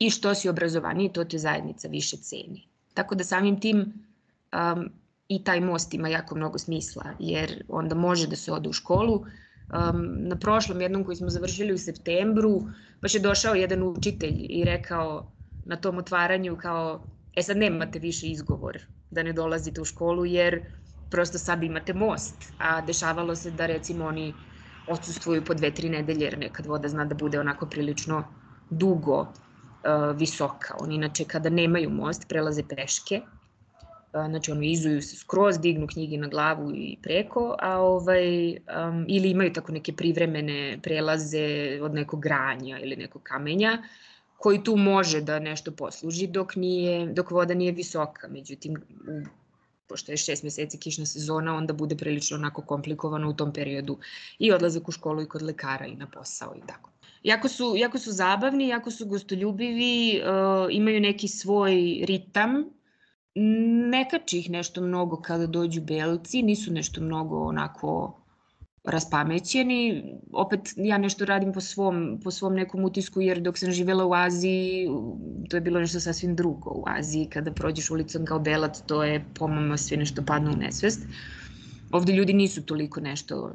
[0.00, 2.68] i što si obrazovaniji, to te zajednica više ceni.
[2.94, 4.88] Tako da samim tim um,
[5.28, 9.14] i taj most ima jako mnogo smisla, jer onda može da se ode u školu.
[9.14, 12.62] Um, na prošlom jednom koji smo završili u septembru,
[13.02, 15.32] baš je došao jedan učitelj i rekao
[15.64, 18.78] na tom otvaranju kao, e sad nemate više izgovor
[19.10, 20.62] da ne dolazite u školu, jer
[21.10, 24.34] prosto sad imate most, a dešavalo se da recimo oni
[24.88, 28.24] odsustvuju po dve, tri nedelje, jer nekad voda zna da bude onako prilično
[28.70, 29.26] dugo
[30.14, 30.74] visoka.
[30.80, 36.18] Oni inače kada nemaju most prelaze peške, uh, znači oni izuju se skroz, dignu knjige
[36.18, 42.20] na glavu i preko, a ovaj, um, ili imaju tako neke privremene prelaze od nekog
[42.20, 43.82] granja ili nekog kamenja,
[44.38, 48.28] koji tu može da nešto posluži dok, nije, dok voda nije visoka.
[48.28, 49.40] Međutim, u
[49.90, 53.98] pošto je šest meseci kišna sezona, onda bude prilično onako komplikovano u tom periodu
[54.38, 56.89] i odlazak u školu i kod lekara i na posao i tako.
[57.22, 62.64] Jako su, jako su zabavni, jako su gostoljubivi, uh, imaju neki svoj ritam,
[63.90, 68.20] ne kači ih nešto mnogo kada dođu belci, nisu nešto mnogo onako
[68.84, 70.04] raspamećeni.
[70.32, 74.14] Opet ja nešto radim po svom, po svom nekom utisku jer dok sam živela u
[74.14, 74.88] Aziji
[75.50, 76.70] to je bilo nešto sasvim drugo.
[76.70, 81.06] U Aziji kada prođeš ulicom kao belac to je pomama sve nešto padne u nesvest.
[81.92, 83.52] Ovde ljudi nisu toliko nešto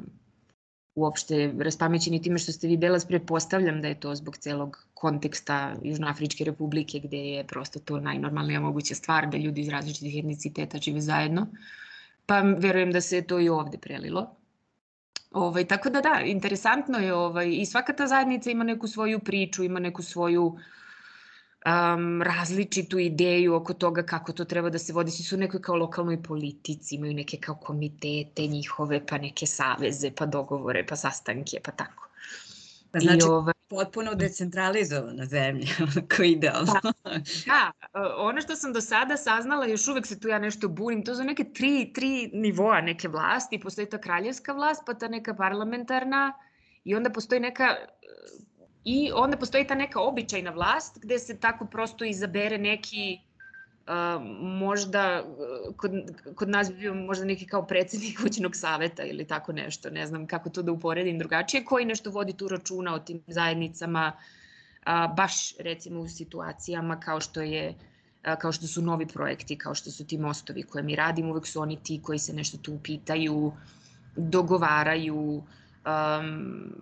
[0.96, 6.44] uopšte raspamećeni time što ste vi belac, prepostavljam da je to zbog celog konteksta Južnoafričke
[6.44, 11.46] republike gde je prosto to najnormalnija moguća stvar da ljudi iz različitih etniciteta žive zajedno.
[12.26, 14.36] Pa verujem da se to i ovde prelilo.
[15.30, 19.64] Ovaj, tako da da, interesantno je ovaj, i svaka ta zajednica ima neku svoju priču,
[19.64, 20.56] ima neku svoju
[21.66, 25.10] um, različitu ideju oko toga kako to treba da se vodi.
[25.10, 30.10] Svi su u nekoj kao lokalnoj politici, imaju neke kao komitete njihove, pa neke saveze,
[30.16, 32.08] pa dogovore, pa sastanke, pa tako.
[32.90, 36.80] Pa znači, I, ovaj, potpuno decentralizovana zemlja, onako idealno.
[37.46, 41.04] Da, da, ono što sam do sada saznala, još uvek se tu ja nešto bunim,
[41.04, 45.34] to su neke tri, tri nivoa neke vlasti, postoji ta kraljevska vlast, pa ta neka
[45.34, 46.32] parlamentarna
[46.84, 47.76] i onda postoji neka
[48.86, 53.18] i onda postoji ta neka običajna vlast gde se tako prosto izabere neki
[54.40, 55.24] možda
[55.76, 55.92] kod,
[56.34, 60.26] kod nas bi bio možda neki kao predsednik kućnog saveta ili tako nešto, ne znam
[60.26, 64.12] kako to da uporedim drugačije, koji nešto vodi tu računa o tim zajednicama,
[64.84, 67.74] a, baš recimo u situacijama kao što je
[68.24, 71.46] a, kao što su novi projekti, kao što su ti mostovi koje mi radimo, uvek
[71.46, 73.52] su oni ti koji se nešto tu pitaju,
[74.16, 75.42] dogovaraju,
[75.86, 76.74] um,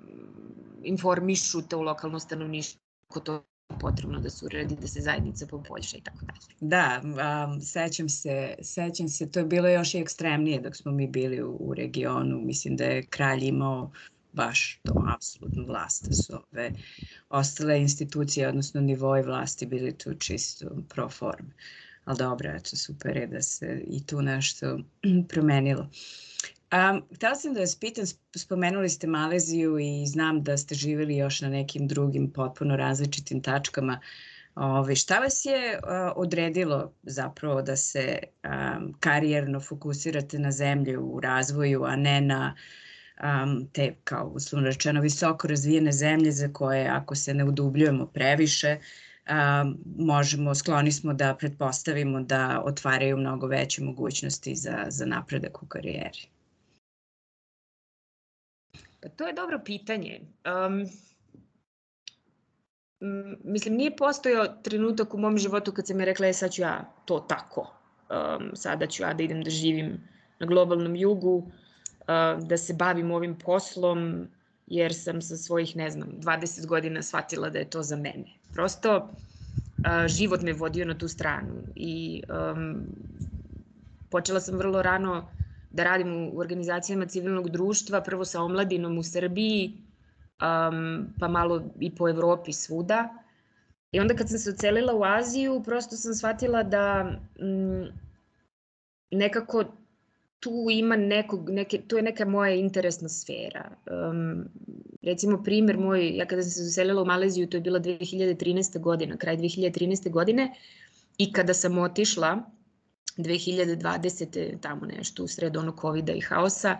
[0.82, 2.80] informišu te u lokalno stanovništvo
[3.24, 3.44] to
[3.80, 6.40] potrebno da se uredi, da se zajednica poboljša i tako dalje.
[6.60, 11.06] Da, um, sećam se, sećam se, to je bilo još i ekstremnije dok smo mi
[11.06, 13.90] bili u, u regionu, mislim da je kralj imao
[14.32, 16.72] baš to apsolutnu vlast, da su ove
[17.28, 21.50] ostale institucije, odnosno nivoje vlasti bili tu čisto pro forme.
[22.04, 24.78] Ali dobro, eto, super je da se i tu nešto
[25.32, 25.88] promenilo.
[26.74, 28.04] Um, htela sam da vas pitam,
[28.36, 34.00] spomenuli ste Maleziju i znam da ste živjeli još na nekim drugim potpuno različitim tačkama.
[34.54, 41.20] Ove, šta vas je uh, odredilo zapravo da se um, karijerno fokusirate na zemlje u
[41.20, 42.54] razvoju, a ne na
[43.22, 48.78] um, te, kao uslovno rečeno, visoko razvijene zemlje za koje ako se ne udubljujemo previše,
[49.30, 55.66] um, možemo, skloni smo da pretpostavimo da otvaraju mnogo veće mogućnosti za, za napredak u
[55.66, 56.33] karijeri.
[59.04, 60.20] Pa to je dobro pitanje.
[60.44, 60.86] Um,
[63.44, 66.94] mislim, nije postojao trenutak u mom životu kad sam je rekla, je sad ću ja
[67.04, 67.60] to tako.
[67.60, 70.08] Um, sada ću ja da idem da živim
[70.40, 74.28] na globalnom jugu, uh, da se bavim ovim poslom,
[74.66, 78.38] jer sam sa svojih, ne znam, 20 godina shvatila da je to za mene.
[78.52, 82.86] Prosto, uh, život me vodio na tu stranu i um,
[84.10, 85.28] počela sam vrlo rano
[85.74, 89.72] da radim u organizacijama civilnog društva, prvo sa omladinom u Srbiji,
[90.42, 93.08] um, pa malo i po Evropi svuda.
[93.92, 97.04] I onda kad sam se ocelila u Aziju, prosto sam shvatila da
[97.40, 97.86] mm,
[99.10, 99.64] nekako
[100.40, 103.70] tu ima nekog, neke, tu je neka moja interesna sfera.
[103.90, 104.44] Um,
[105.02, 108.80] recimo primer moj, ja kada sam se uselila u Maleziju, to je bila 2013.
[108.80, 110.10] godina, kraj 2013.
[110.10, 110.54] godine,
[111.18, 112.42] i kada sam otišla,
[113.16, 114.60] 2020.
[114.60, 116.78] tamo nešto u sred onog covid i haosa,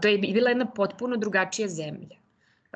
[0.00, 2.16] to je bila jedna potpuno drugačija zemlja.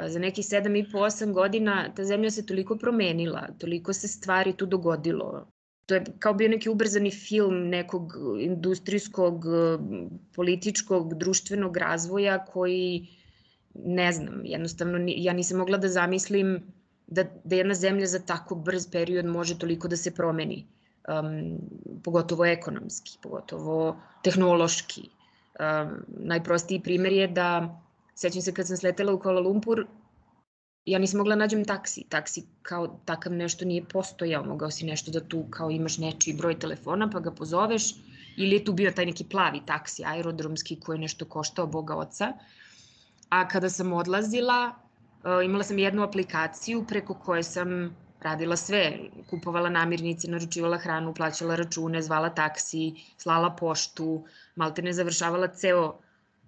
[0.07, 5.47] Za nekih 7,5-8 godina ta zemlja se toliko promenila, toliko se stvari tu dogodilo,
[5.87, 9.45] to je kao bio neki ubrzani film nekog industrijskog,
[10.35, 13.07] političkog, društvenog razvoja koji,
[13.75, 16.63] ne znam, jednostavno ja nisam mogla da zamislim
[17.07, 20.67] da, da jedna zemlja za tako brz period može toliko da se promeni.
[21.09, 21.59] Um,
[22.05, 25.03] pogotovo ekonomski, pogotovo tehnološki.
[25.03, 27.81] Um, najprostiji primer je da,
[28.15, 29.87] sećam se kad sam sletela u Kuala Lumpur,
[30.85, 32.05] ja nisam mogla da nađem taksi.
[32.09, 36.59] Taksi kao takav nešto nije postojao, mogao si nešto da tu kao imaš nečiji broj
[36.59, 37.95] telefona pa ga pozoveš
[38.37, 42.33] ili je tu bio taj neki plavi taksi aerodromski koji je nešto koštao Boga oca.
[43.29, 44.73] A kada sam odlazila,
[45.25, 48.99] e, imala sam jednu aplikaciju preko koje sam radila sve,
[49.31, 54.25] kupovala namirnice, naručivala hranu, plaćala račune, zvala taksi, slala poštu,
[54.57, 55.99] malte ne završavala ceo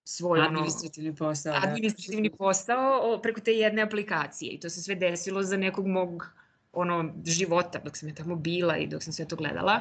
[0.05, 1.53] svoj administrativni ono, posao.
[1.53, 1.69] Da.
[1.69, 2.37] Administrativni da.
[2.37, 6.27] posao preko te jedne aplikacije i to se sve desilo za nekog mog
[6.73, 9.81] ono života dok sam ja tamo bila i dok sam sve to gledala.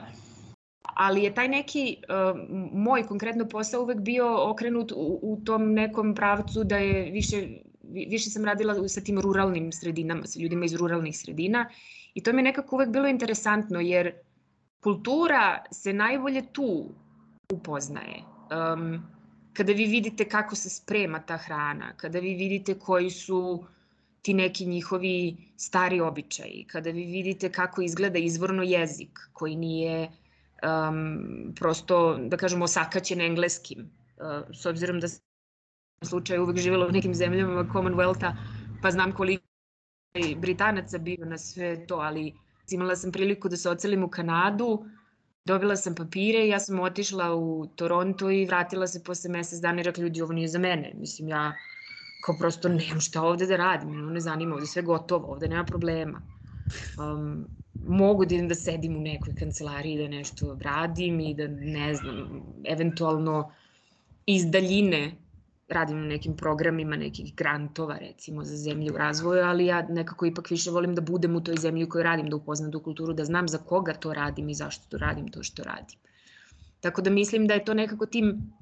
[0.82, 2.40] Ali je taj neki uh,
[2.74, 7.48] moj konkretno posao uvek bio okrenut u, u tom nekom pravcu da je više
[7.84, 11.70] više sam radila sa tim ruralnim sredinama, sa ljudima iz ruralnih sredina
[12.14, 14.14] i to mi je nekako uvek bilo interesantno jer
[14.84, 16.90] kultura se najbolje tu
[17.54, 18.24] upoznaje.
[18.74, 19.04] Um,
[19.54, 23.66] kada vi vidite kako se sprema ta hrana, kada vi vidite koji su
[24.22, 30.12] ti neki njihovi stari običaji, kada vi vidite kako izgleda izvorno jezik koji nije
[30.64, 35.08] um, prosto, da kažemo, osakaćen engleskim, uh, s obzirom da
[36.06, 38.36] slučaju uvek živjela u nekim zemljama Commonwealtha,
[38.82, 39.44] pa znam koliko
[40.14, 42.34] je Britanaca bio na sve to, ali
[42.72, 44.86] imala sam priliku da se ocelim u Kanadu,
[45.46, 49.82] dobila sam papire i ja sam otišla u Toronto i vratila se posle mesec dana
[49.82, 50.94] i rekla ljudi ovo nije za mene.
[50.96, 51.54] Mislim ja
[52.26, 56.22] kao prosto nemam šta ovde da radim, ne zanima, ovde sve gotovo, ovde nema problema.
[56.98, 61.94] Um, mogu da idem da sedim u nekoj kancelariji da nešto radim i da ne
[61.96, 63.52] znam, eventualno
[64.26, 65.23] iz daljine
[65.74, 70.50] radim na nekim programima nekih grantova recimo za zemlju u razvoju, ali ja nekako ipak
[70.50, 73.26] više volim da budem u toj zemlji u kojoj radim, da upoznam tu kulturu, da
[73.26, 76.00] znam za koga to radim i zašto to radim to što radim.
[76.82, 78.54] Tako da mislim da je to nekako tim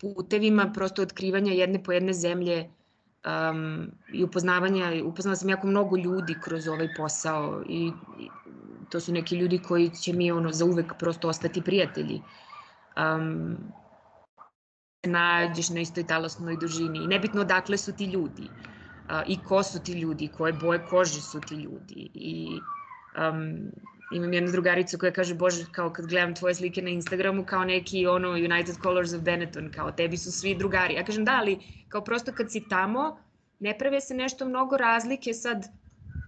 [0.00, 2.70] putevima prosto otkrivanja jedne po jedne zemlje
[3.24, 8.28] um, i upoznavanja, upoznala sam jako mnogo ljudi kroz ovaj posao i, i
[8.90, 12.22] to su neki ljudi koji će mi ono za uvek prosto ostati prijatelji.
[12.96, 13.56] Um,
[15.04, 18.48] nađeš na istoj talosnoj dužini i nebitno odakle su ti ljudi
[19.26, 22.60] i ko su ti ljudi, koje boje kože su ti ljudi i
[23.16, 23.70] um,
[24.12, 28.06] imam jednu drugaricu koja kaže, bože, kao kad gledam tvoje slike na Instagramu, kao neki
[28.06, 30.94] ono United Colors of Benetton, kao tebi su svi drugari.
[30.94, 31.58] Ja kažem, da, ali
[31.88, 33.18] kao prosto kad si tamo,
[33.58, 35.66] ne prave se nešto mnogo razlike sad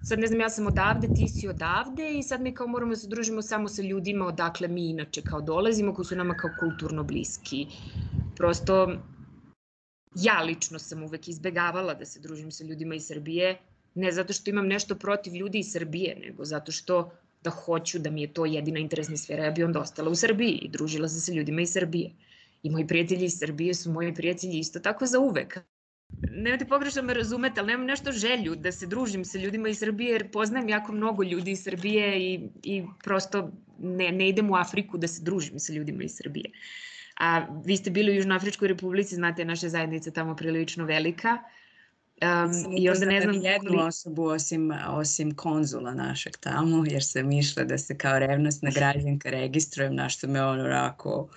[0.02, 2.96] sad ne znam, ja sam odavde, ti si odavde i sad mi kao moramo da
[2.96, 7.04] se družimo samo sa ljudima odakle mi inače kao dolazimo, koji su nama kao kulturno
[7.04, 7.66] bliski.
[8.36, 8.76] Prosto,
[10.14, 13.58] ja lično sam uvek izbegavala da se družim sa ljudima iz Srbije,
[13.94, 17.10] ne zato što imam nešto protiv ljudi iz Srbije, nego zato što
[17.42, 20.58] da hoću da mi je to jedina interesna sfera, ja bi onda ostala u Srbiji
[20.62, 22.10] i družila se sa ljudima iz Srbije.
[22.62, 25.58] I moji prijatelji iz Srbije su moji prijatelji isto tako za uvek
[26.30, 30.12] nemojte pogrešno me razumete, ali nemam nešto želju da se družim sa ljudima iz Srbije,
[30.12, 34.98] jer poznajem jako mnogo ljudi iz Srbije i, i prosto ne, ne idem u Afriku
[34.98, 36.50] da se družim sa ljudima iz Srbije.
[37.20, 41.38] A vi ste bili u Južnoafričkoj republici, znate, naša zajednica tamo prilično velika.
[42.22, 43.86] Um, I onda ne znam jednu koliko...
[43.86, 49.94] osobu osim, osim konzula našeg tamo, jer sam išla da se kao revnostna građanka registrujem,
[49.94, 51.28] na što me on onako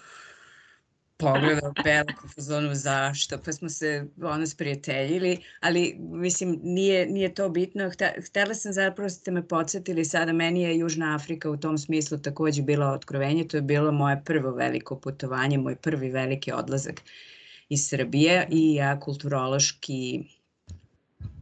[1.18, 7.50] pogledao Belku u zonu zašto, pa smo se ono sprijateljili, ali mislim nije, nije to
[7.50, 7.92] bitno.
[8.28, 12.62] Htela sam zapravo ste me podsjetili sada, meni je Južna Afrika u tom smislu takođe
[12.62, 17.02] bila otkrovenje, to je bilo moje prvo veliko putovanje, moj prvi veliki odlazak
[17.70, 20.24] iz Srbije i ja kulturološki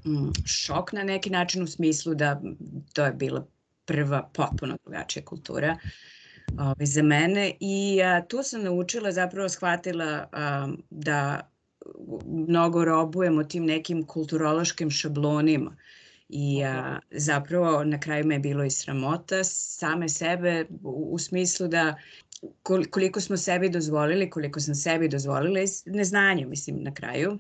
[0.06, 2.42] mm, šok na neki način u smislu da
[2.94, 3.48] to je bila
[3.86, 5.78] prva potpuno drugačija kultura.
[5.84, 5.90] Uh,
[6.60, 11.50] ovaj, za mene i a, tu sam naučila, zapravo shvatila a, da
[12.26, 15.76] mnogo robujemo tim nekim kulturološkim šablonima.
[16.30, 21.68] I a, zapravo na kraju me je bilo i sramota same sebe u, u smislu
[21.68, 21.96] da
[22.92, 27.40] koliko smo sebi dozvolili, koliko sam sebi dozvolila iz neznanja, mislim, na kraju,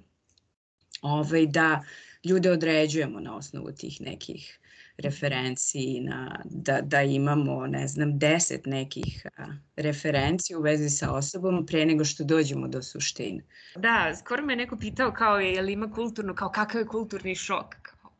[1.01, 1.83] ovaj, da
[2.23, 4.59] ljude određujemo na osnovu tih nekih
[4.97, 11.65] referenciji, na, da, da imamo, ne znam, deset nekih a, referenciji u vezi sa osobom
[11.65, 13.43] pre nego što dođemo do suštine.
[13.75, 17.35] Da, skoro me neko pitao kao je, je li ima kulturno, kao kakav je kulturni
[17.35, 17.75] šok?
[17.81, 18.11] Kao,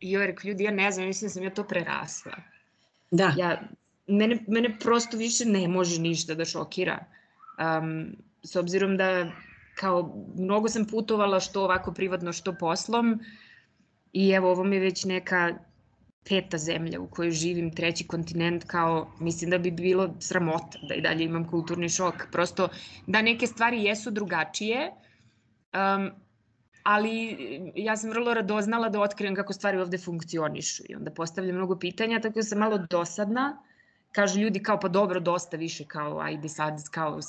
[0.00, 2.32] I joj rekao, ljudi, ja ne znam, mislim da sam ja to prerasla.
[3.10, 3.34] Da.
[3.36, 3.68] Ja
[4.06, 7.04] mene, mene prosto više ne može ništa da šokira.
[7.58, 9.30] Um, s obzirom da
[9.74, 13.20] kao mnogo sam putovala što ovako privatno što poslom
[14.12, 15.58] i evo ovo mi je već neka
[16.28, 21.00] peta zemlja u kojoj živim, treći kontinent, kao mislim da bi bilo sramota da i
[21.00, 22.14] dalje imam kulturni šok.
[22.32, 22.68] Prosto
[23.06, 24.90] da neke stvari jesu drugačije,
[25.72, 26.10] um,
[26.82, 27.36] ali
[27.74, 32.20] ja sam vrlo radoznala da otkrijem kako stvari ovde funkcionišu i onda postavljam mnogo pitanja,
[32.20, 33.62] tako da sam malo dosadna.
[34.12, 37.20] Kažu ljudi kao pa dobro, dosta više, kao ajde sad, kao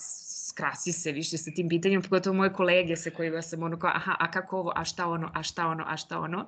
[0.49, 4.15] skrasi se više sa tim pitanjem, pogotovo moje kolege sa kojima sam ono kao, aha,
[4.19, 6.45] a kako ovo, a šta ono, a šta ono, a šta ono.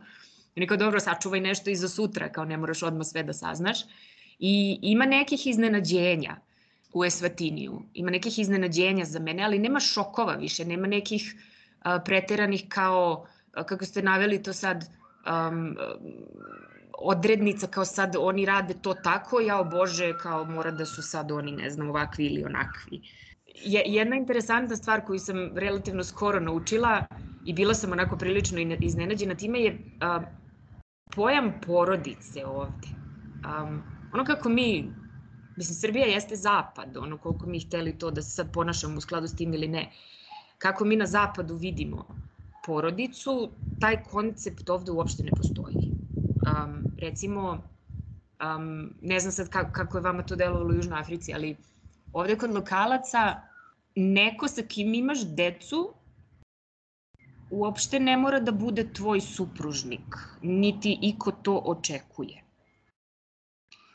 [0.56, 3.80] I neko dobro, sačuvaj nešto i za sutra, kao ne moraš odmah sve da saznaš.
[4.40, 6.36] I ima nekih iznenađenja
[6.94, 7.82] u Esvatiniju.
[7.94, 13.26] Ima nekih iznenađenja za mene, ali nema šokova više, nema nekih uh, preteranih kao,
[13.58, 14.90] uh, kako ste naveli to sad,
[15.26, 15.78] um,
[16.98, 21.32] odrednica kao sad oni rade to tako, ja o Bože, kao mora da su sad
[21.32, 23.02] oni, ne znam, ovakvi ili onakvi.
[23.46, 27.06] Je, jedna interesantna stvar koju sam relativno skoro naučila
[27.46, 30.41] i bila sam onako prilično iznenađena time je uh,
[31.16, 32.88] pojam porodice ovde.
[33.46, 33.84] Um,
[34.14, 34.94] ono kako mi,
[35.58, 39.28] mislim, Srbija jeste zapad, ono koliko mi hteli to da se sad ponašamo u skladu
[39.28, 39.92] s tim ili ne,
[40.58, 42.06] kako mi na zapadu vidimo
[42.66, 45.76] porodicu, taj koncept ovde uopšte ne postoji.
[46.46, 47.58] Um, recimo,
[48.42, 51.56] um, ne znam sad kako, kako je vama to delovalo u Južnoj Africi, ali
[52.14, 53.42] ovde kod lokalaca
[53.96, 55.94] neko sa kim imaš decu
[57.52, 62.44] uopšte ne mora da bude tvoj supružnik, niti iko to očekuje.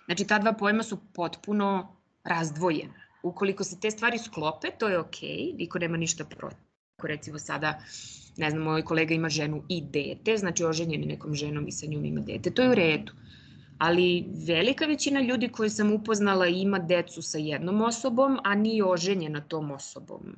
[0.06, 3.06] Znači, ta dva pojma su potpuno razdvojena.
[3.22, 6.66] Ukoliko se te stvari sklope, to je okej, okay, niko nema ništa protiv.
[6.98, 7.80] Ako recimo sada,
[8.36, 11.86] ne znam, moj kolega ima ženu i dete, znači oženjen je nekom ženom i sa
[11.86, 13.12] njom ima dete, to je u redu.
[13.78, 19.40] Ali velika većina ljudi koje sam upoznala ima decu sa jednom osobom, a nije oženjena
[19.40, 20.36] tom osobom.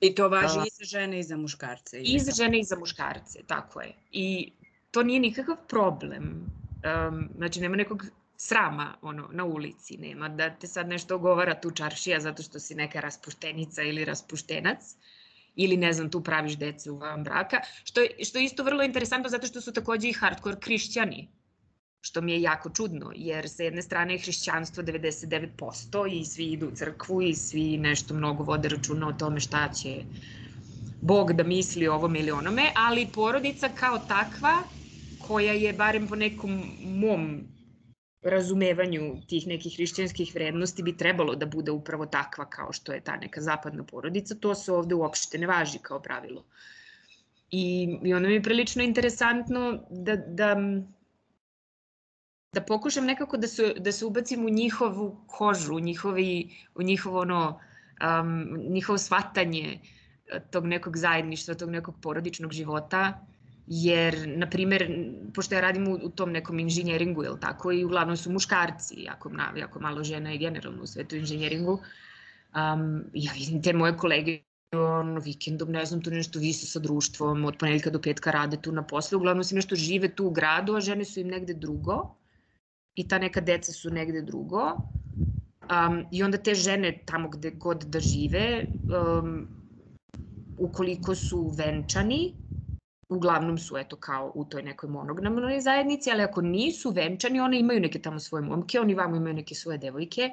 [0.00, 2.00] I to važi uh, i za žene i za muškarce.
[2.00, 3.92] I za žene i za muškarce, tako je.
[4.12, 4.52] I
[4.90, 6.46] to nije nikakav problem.
[7.08, 8.04] Um, znači, nema nekog
[8.36, 12.74] srama ono, na ulici, nema da te sad nešto ogovara tu čaršija zato što si
[12.74, 14.94] neka raspuštenica ili raspuštenac
[15.56, 18.82] ili ne znam, tu praviš dece u van braka, što je, što je isto vrlo
[18.82, 21.28] interesantno zato što su takođe i hardcore krišćani,
[22.02, 26.68] što mi je jako čudno, jer sa jedne strane je hrišćanstvo 99% i svi idu
[26.68, 30.02] u crkvu i svi nešto mnogo vode računa o tome šta će
[31.00, 34.62] Bog da misli o ovom ili onome, ali porodica kao takva,
[35.26, 37.40] koja je barem po nekom mom
[38.22, 43.16] razumevanju tih nekih hrišćanskih vrednosti bi trebalo da bude upravo takva kao što je ta
[43.16, 46.44] neka zapadna porodica, to se ovde uopšte ne važi kao pravilo.
[47.50, 50.56] I, i onda mi je prilično interesantno da, da
[52.52, 57.20] da pokušam nekako da se, da se ubacim u njihovu kožu, u, njihovi, u njihovo
[57.20, 57.60] ono,
[58.20, 59.78] um, njihovo shvatanje
[60.32, 63.26] e, tog nekog zajedništva, tog nekog porodičnog života,
[63.66, 64.86] jer, na primer,
[65.34, 69.30] pošto ja radim u, u tom nekom inženjeringu, jel tako, i uglavnom su muškarci, jako,
[69.56, 74.40] jako malo žena je generalno u svetu inženjeringu, um, ja vidim te moje kolege
[74.72, 78.72] ono, vikendom, ne znam, tu nešto vise sa društvom, od ponedjeljka do petka rade tu
[78.72, 82.21] na poslu, uglavnom se nešto žive tu u gradu, a žene su im negde drugo
[82.94, 84.62] i ta neka deca su negde drugo.
[85.62, 89.48] Um, I onda te žene tamo gde god da žive, um,
[90.58, 92.34] ukoliko su venčani,
[93.08, 97.80] uglavnom su eto kao u toj nekoj monogramnoj zajednici, ali ako nisu venčani, one imaju
[97.80, 100.30] neke tamo svoje momke, oni vamo imaju neke svoje devojke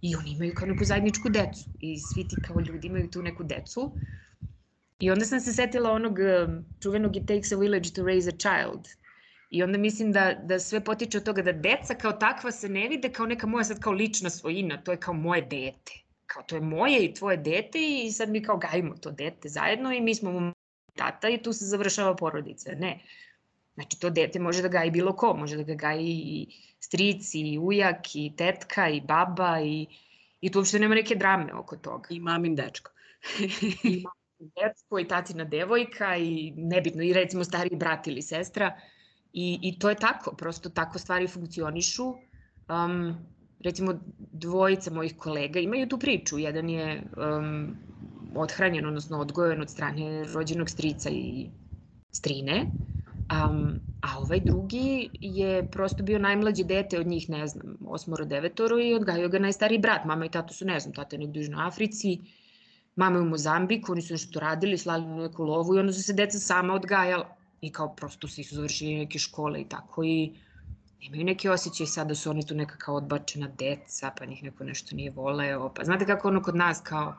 [0.00, 3.44] i oni imaju kao neku zajedničku decu i svi ti kao ljudi imaju tu neku
[3.44, 3.92] decu.
[5.00, 8.32] I onda sam se setila onog um, čuvenog It takes a village to raise a
[8.32, 8.88] child,
[9.50, 12.88] I onda mislim da, da sve potiče od toga da deca kao takva se ne
[12.88, 15.92] vide kao neka moja sad kao lična svojina, to je kao moje dete.
[16.26, 19.92] Kao to je moje i tvoje dete i sad mi kao gajimo to dete zajedno
[19.92, 20.52] i mi smo
[20.96, 22.72] tata i tu se završava porodica.
[22.78, 23.00] Ne.
[23.74, 26.46] Znači to dete može da gaji bilo ko, može da ga gaji i
[26.80, 29.86] stric i ujak i tetka i baba i,
[30.40, 32.08] i tu uopšte nema neke drame oko toga.
[32.10, 32.90] I mamin dečko.
[33.84, 38.80] I mamin dečko i tatina devojka i nebitno i recimo stariji brat ili sestra.
[39.32, 42.14] I, I to je tako, prosto tako stvari funkcionišu.
[42.68, 43.14] Um,
[43.64, 46.38] recimo, dvojica mojih kolega imaju tu priču.
[46.38, 47.76] Jedan je um,
[48.34, 51.50] odhranjen, odnosno odgojen od strane rođenog strica i
[52.10, 52.66] strine,
[53.30, 58.78] um, a ovaj drugi je prosto bio najmlađe dete od njih, ne znam, osmoro, devetoro
[58.80, 60.04] i odgajio ga najstariji brat.
[60.04, 62.18] Mama i tato su, ne znam, tata je negdje u Južnoj Africi,
[62.96, 66.12] mama je u Mozambiku, oni su nešto radili, slali neku lovu i onda su se
[66.12, 70.32] deca sama odgajala i kao prosto su završili neke škole i tako i
[71.00, 74.64] Imaju neki osjećaj sad da su oni tu neka kao odbačena deca, pa njih neko
[74.64, 77.16] nešto nije voleo, pa znate kako ono kod nas kao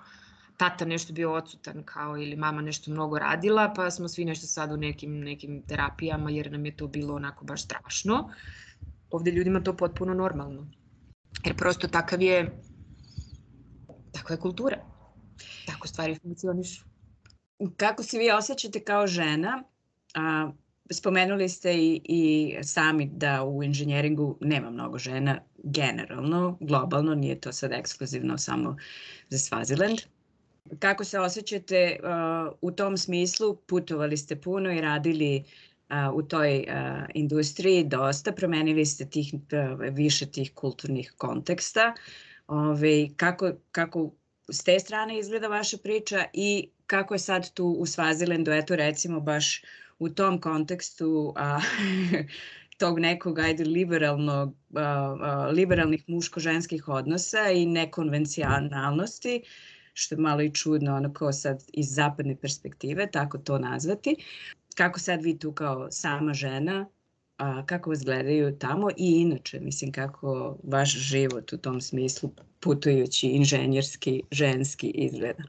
[0.57, 4.71] tata nešto bio odsutan kao ili mama nešto mnogo radila, pa smo svi nešto sad
[4.71, 8.29] u nekim, nekim terapijama jer nam je to bilo onako baš strašno.
[9.09, 10.67] Ovde ljudima to potpuno normalno.
[11.45, 12.61] Jer prosto takav je,
[14.11, 14.77] takva je kultura.
[15.65, 16.85] Tako stvari funkcionišu.
[17.77, 19.63] Kako se vi osjećate kao žena?
[20.15, 20.51] A,
[20.91, 27.51] spomenuli ste i, i sami da u inženjeringu nema mnogo žena generalno, globalno, nije to
[27.51, 28.77] sad ekskluzivno samo
[29.29, 30.01] za Swaziland.
[30.79, 33.55] Kako se osjećate uh, u tom smislu?
[33.55, 35.43] Putovali ste puno i radili
[35.89, 41.93] uh, u toj uh, industriji dosta, promenili ste tih, uh, više tih kulturnih konteksta.
[42.47, 44.11] Ove, kako, kako
[44.51, 49.19] s te strane izgleda vaša priča i kako je sad tu u Svazilendu, eto recimo
[49.19, 49.61] baš
[50.01, 51.59] u tom kontekstu a,
[52.81, 59.41] tog nekog ajde liberalnog, a, a, liberalnih muško-ženskih odnosa i nekonvencionalnosti,
[59.93, 64.15] što je malo i čudno onako sad iz zapadne perspektive, tako to nazvati.
[64.75, 66.89] Kako sad vi tu kao sama žena,
[67.37, 73.27] a, kako vas gledaju tamo i inače, mislim, kako vaš život u tom smislu putujući
[73.27, 75.43] inženjerski, ženski izgleda.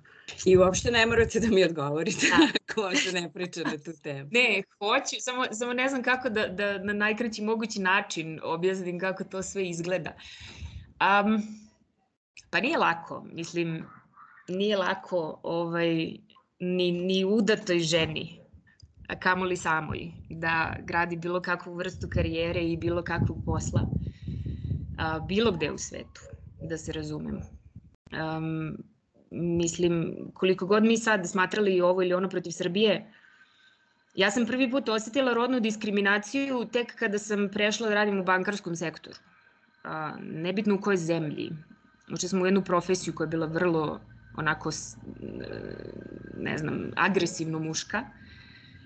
[0.44, 2.48] I uopšte ne morate da mi odgovorite da.
[2.72, 4.28] ako se ne priča na tu temu.
[4.32, 9.24] Ne, hoću, samo, samo ne znam kako da, da na najkraći mogući način objasnim kako
[9.24, 10.12] to sve izgleda.
[11.02, 11.42] Um,
[12.50, 13.84] pa nije lako, mislim,
[14.48, 15.94] nije lako ovaj,
[16.60, 18.40] ni, ni udatoj ženi,
[19.08, 23.86] a kamoli samoj, da gradi bilo kakvu vrstu karijere i bilo kakvog posla,
[24.98, 26.20] a, bilo gde u svetu,
[26.68, 27.40] da se razumemo.
[28.12, 28.91] Um,
[29.32, 33.12] mislim, koliko god mi sad smatrali ovo ili ono protiv Srbije,
[34.14, 38.76] ja sam prvi put osetila rodnu diskriminaciju tek kada sam prešla da radim u bankarskom
[38.76, 39.16] sektoru.
[39.84, 41.50] A, nebitno u kojoj zemlji.
[42.14, 44.00] Uče smo u jednu profesiju koja je bila vrlo
[44.36, 44.70] onako,
[46.36, 48.04] ne znam, agresivno muška.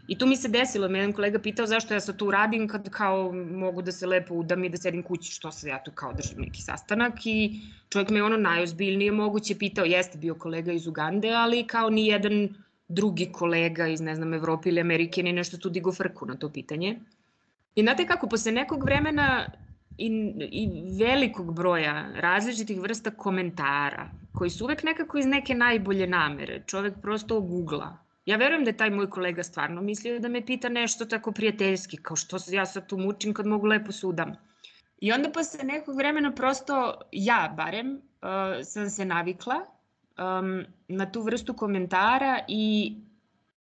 [0.09, 2.91] I tu mi se desilo, me jedan kolega pitao zašto ja sad tu radim kad
[2.91, 6.13] kao mogu da se lepo udam i da sedim kući, što se ja tu kao
[6.13, 11.31] držim neki sastanak i čovjek me ono najozbiljnije moguće pitao, jeste bio kolega iz Ugande,
[11.31, 12.49] ali kao ni jedan
[12.89, 16.53] drugi kolega iz, ne znam, Evrope ili Amerike ni nešto tu digo frku na to
[16.53, 16.99] pitanje.
[17.75, 19.47] I znate kako, posle nekog vremena
[19.99, 20.07] i,
[20.51, 20.69] i
[21.05, 27.37] velikog broja različitih vrsta komentara, koji su uvek nekako iz neke najbolje namere, čovek prosto
[27.37, 31.33] ogugla Ja verujem da je taj moj kolega stvarno mislio da me pita nešto tako
[31.33, 34.33] prijateljski, kao što ja sad tu mučim kad mogu lepo sudam.
[34.99, 41.23] I onda posle nekog vremena prosto ja barem uh, sam se navikla um, na tu
[41.23, 42.97] vrstu komentara i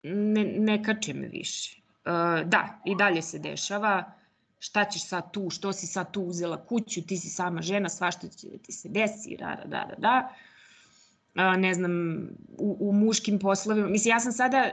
[0.03, 1.81] ne, ne kače me više.
[1.81, 4.13] Uh, da, i dalje se dešava
[4.59, 8.29] šta ćeš sad tu, što si sad tu uzela kuću, ti si sama žena, svašta
[8.29, 10.35] će da ti se desi, da, da, da, da, da
[11.59, 11.93] ne znam,
[12.59, 13.89] u, u muškim poslovima.
[13.89, 14.71] Mislim, ja sam sada,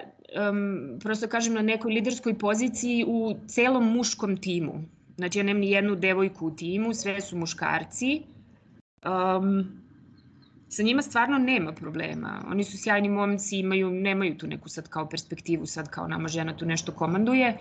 [0.50, 4.84] um, prosto kažem, na nekoj liderskoj poziciji u celom muškom timu.
[5.18, 8.22] Znači, ja nemam ni jednu devojku u timu, sve su muškarci.
[9.06, 9.82] Um,
[10.70, 12.44] sa njima stvarno nema problema.
[12.52, 16.58] Oni su sjajni momci, imaju, nemaju tu neku sad kao perspektivu, sad kao nama žena
[16.58, 17.58] tu nešto komanduje,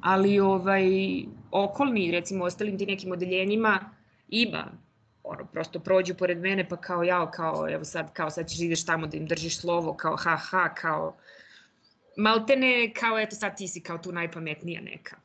[0.00, 0.84] ali ovaj,
[1.50, 3.78] okolni, recimo, ostalim ti nekim odeljenjima
[4.28, 4.64] ima
[5.24, 8.86] ono, prosto prođu pored mene pa kao jao, kao evo sad, kao sad ćeš ideš
[8.86, 11.16] tamo da im držiš slovo, kao ha ha, kao
[12.16, 15.16] maltene, kao eto sad ti si kao tu najpametnija neka.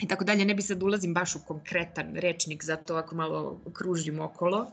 [0.00, 4.20] I tako dalje, ne bi sad ulazim baš u konkretan rečnik, zato ako malo kružim
[4.20, 4.72] okolo.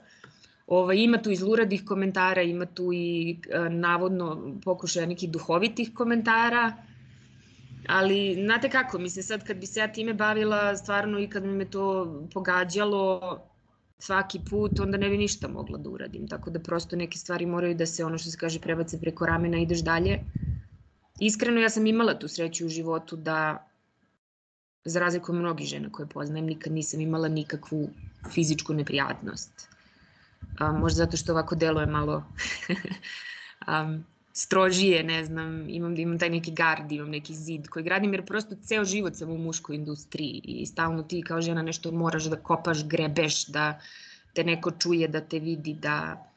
[0.68, 6.74] Ova, ima tu izluradih komentara, ima tu i e, navodno pokušaja nekih duhovitih komentara,
[7.88, 11.70] ali znate kako, mislim sad kad bi se ja time bavila stvarno i kad me
[11.70, 13.22] to pogađalo,
[14.00, 16.28] svaki put, onda ne bi ništa mogla da uradim.
[16.28, 19.58] Tako da prosto neke stvari moraju da se, ono što se kaže, prebace preko ramena,
[19.58, 20.20] ideš dalje.
[21.20, 23.68] Iskreno, ja sam imala tu sreću u životu da,
[24.86, 27.90] za razliku od mnogih žena koje poznajem, nikad nisam imala nikakvu
[28.34, 29.70] fizičku neprijatnost.
[30.60, 32.24] A, možda zato što ovako delo je malo
[33.68, 34.06] um,
[34.38, 38.56] strožije, ne znam, imam, imam taj neki gard, imam neki zid koji gradim jer prosto
[38.64, 42.84] ceo život sam u muškoj industriji i stalno ti kao žena nešto moraš da kopaš,
[42.88, 43.80] grebeš, da
[44.34, 46.28] te neko čuje, da te vidi, da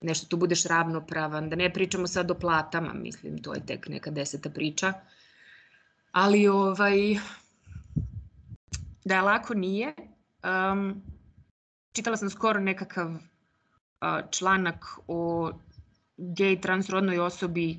[0.00, 4.10] nešto tu budeš ravnopravan, da ne pričamo sad o platama, mislim, to je tek neka
[4.10, 4.92] deseta priča.
[6.12, 6.98] Ali ovaj,
[9.04, 9.94] da je lako nije.
[10.42, 11.02] Um,
[11.92, 15.52] čitala sam skoro nekakav uh, članak o
[16.18, 17.78] gej transrodnoj osobi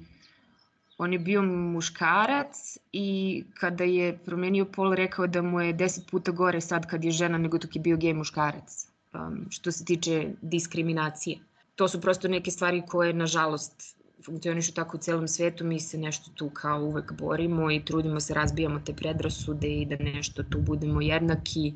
[1.00, 6.32] on je bio muškarac i kada je promenio pol rekao da mu je deset puta
[6.32, 10.34] gore sad kad je žena nego dok je bio gej muškarac, um, što se tiče
[10.42, 11.38] diskriminacije.
[11.76, 16.32] To su prosto neke stvari koje, nažalost, funkcionišu tako u celom svetu, mi se nešto
[16.36, 21.02] tu kao uvek borimo i trudimo se, razbijamo te predrasude i da nešto tu budemo
[21.02, 21.74] jednaki.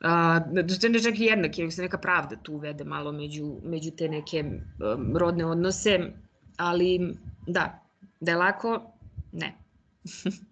[0.00, 3.56] A, da to ne čak i jednaki, nego se neka pravda tu uvede malo među,
[3.62, 5.98] među te neke um, rodne odnose,
[6.56, 7.86] ali da,
[8.20, 8.92] da je lako,
[9.32, 9.52] ne.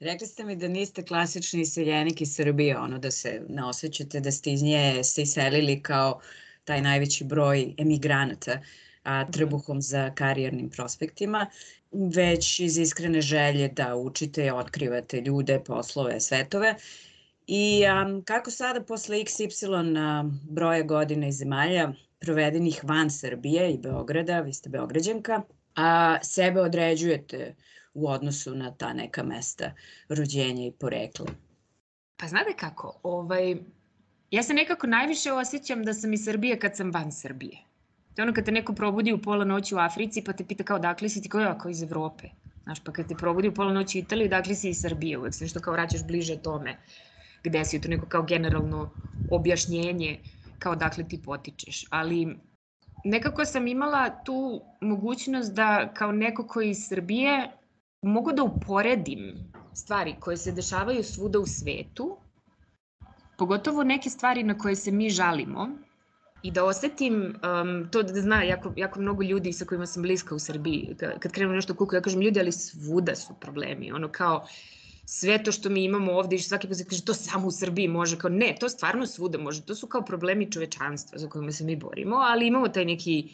[0.00, 4.30] Rekli ste mi da niste klasični iseljenik iz Srbije, ono da se ne osjećate da
[4.30, 6.20] ste iz nje se iselili kao
[6.64, 8.60] taj najveći broj emigranata
[9.02, 9.32] a, mhm.
[9.32, 11.46] trbuhom za karijernim prospektima,
[11.92, 16.74] već iz iskrene želje da učite i otkrivate ljude, poslove, svetove.
[17.48, 24.40] I a, kako sada posle XY broja godina i zemalja provedenih van Srbije i Beograda,
[24.40, 25.42] vi ste Beograđanka,
[25.76, 27.54] a sebe određujete
[27.94, 29.72] u odnosu na ta neka mesta
[30.08, 31.26] rođenja i porekla?
[32.16, 33.56] Pa znate kako, ovaj,
[34.30, 37.56] ja se nekako najviše osjećam da sam iz Srbije kad sam van Srbije.
[38.14, 40.64] To je ono kad te neko probudi u pola noći u Africi pa te pita
[40.64, 42.28] kao dakle si ti kao ja, kao iz Evrope.
[42.62, 45.34] Znaš, pa kad te probudi u pola noći u Italiji, dakle si iz Srbije, uvek
[45.34, 46.76] se nešto kao vraćaš bliže tome
[47.44, 48.90] gde si, to neko kao generalno
[49.30, 50.20] objašnjenje
[50.58, 51.84] kao dakle ti potičeš.
[51.90, 52.36] Ali
[53.04, 57.50] nekako sam imala tu mogućnost da kao neko koji iz Srbije
[58.02, 62.16] mogu da uporedim stvari koje se dešavaju svuda u svetu,
[63.38, 65.68] pogotovo neke stvari na koje se mi žalimo,
[66.42, 70.34] i da osetim um, to da zna jako, jako mnogo ljudi sa kojima sam bliska
[70.34, 70.96] u Srbiji.
[71.20, 73.92] Kad krenu nešto kuku, ja kažem ljudi, ali svuda su problemi.
[73.92, 74.46] Ono kao,
[75.10, 78.18] sve to što mi imamo ovde i svaki put kaže to samo u Srbiji može,
[78.18, 81.76] kao ne, to stvarno svuda može, to su kao problemi čovečanstva za kojima se mi
[81.76, 83.28] borimo, ali imamo taj neki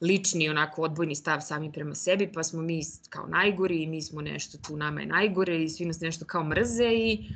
[0.00, 4.20] lični onako odbojni stav sami prema sebi, pa smo mi kao najgori i mi smo
[4.20, 7.30] nešto tu, nama je najgore i svi nas nešto kao mrze i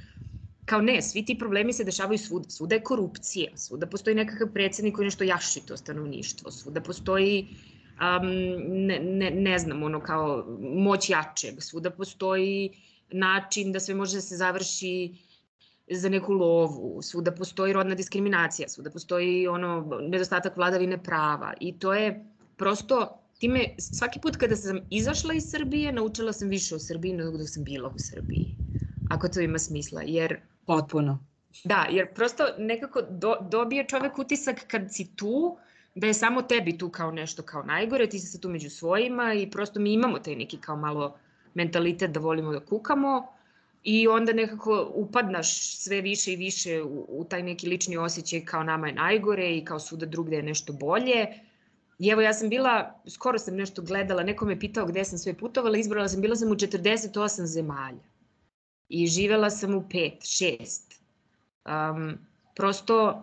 [0.65, 4.95] kao ne, svi ti problemi se dešavaju svuda, svuda je korupcija, svuda postoji nekakav predsednik
[4.95, 7.47] koji nešto jaši to stanovništvo, svuda postoji
[8.01, 8.33] um,
[8.87, 12.71] ne, ne, ne znam, ono kao moć jačeg, svuda postoji
[13.15, 14.93] način da sve može da se završi
[15.91, 21.95] za neku lovu, svuda postoji rodna diskriminacija, svuda postoji ono nedostatak vladavine prava i to
[21.95, 22.25] je
[22.57, 27.39] prosto time svaki put kada sam izašla iz Srbije naučila sam više o Srbiji nego
[27.39, 28.55] da sam bila u Srbiji.
[29.05, 31.19] Ako to ima smisla, jer Potpuno.
[31.65, 35.57] Da, jer prosto nekako do, dobije čovek utisak kad si tu,
[35.95, 39.35] da je samo tebi tu kao nešto kao najgore, ti si se tu među svojima
[39.35, 41.19] i prosto mi imamo taj neki kao malo
[41.55, 43.27] mentalitet da volimo da kukamo
[43.83, 48.63] i onda nekako upadnaš sve više i više u, u taj neki lični osjećaj kao
[48.63, 51.27] nama je najgore i kao svuda drugde je nešto bolje.
[51.99, 55.35] I evo ja sam bila, skoro sam nešto gledala, neko me pitao gde sam sve
[55.35, 58.05] putovala, izbrala sam, bila sam u 48 zemalja
[58.89, 61.01] i živela sam u pet, šest.
[61.65, 62.19] Um,
[62.57, 63.23] prosto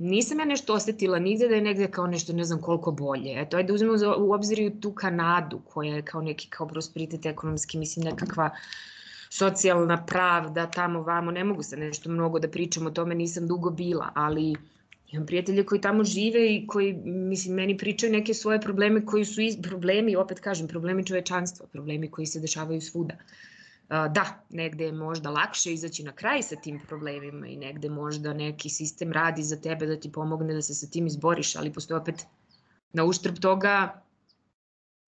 [0.00, 3.34] nisam ja nešto osetila nigde da je negde kao nešto ne znam koliko bolje.
[3.40, 8.04] Eto, ajde uzmemo u obzir tu Kanadu koja je kao neki kao prosperitet ekonomski, mislim
[8.04, 8.50] nekakva
[9.30, 13.70] socijalna pravda tamo vamo, ne mogu sa nešto mnogo da pričam o tome, nisam dugo
[13.70, 14.56] bila, ali
[15.12, 19.40] imam prijatelje koji tamo žive i koji, mislim, meni pričaju neke svoje probleme koji su
[19.40, 23.14] iz, problemi, opet kažem, problemi čovečanstva, problemi koji se dešavaju svuda.
[23.14, 23.50] Uh,
[23.90, 28.68] da, negde je možda lakše izaći na kraj sa tim problemima i negde možda neki
[28.68, 32.26] sistem radi za tebe da ti pomogne da se sa tim izboriš, ali postoje opet
[32.92, 34.02] na uštrb toga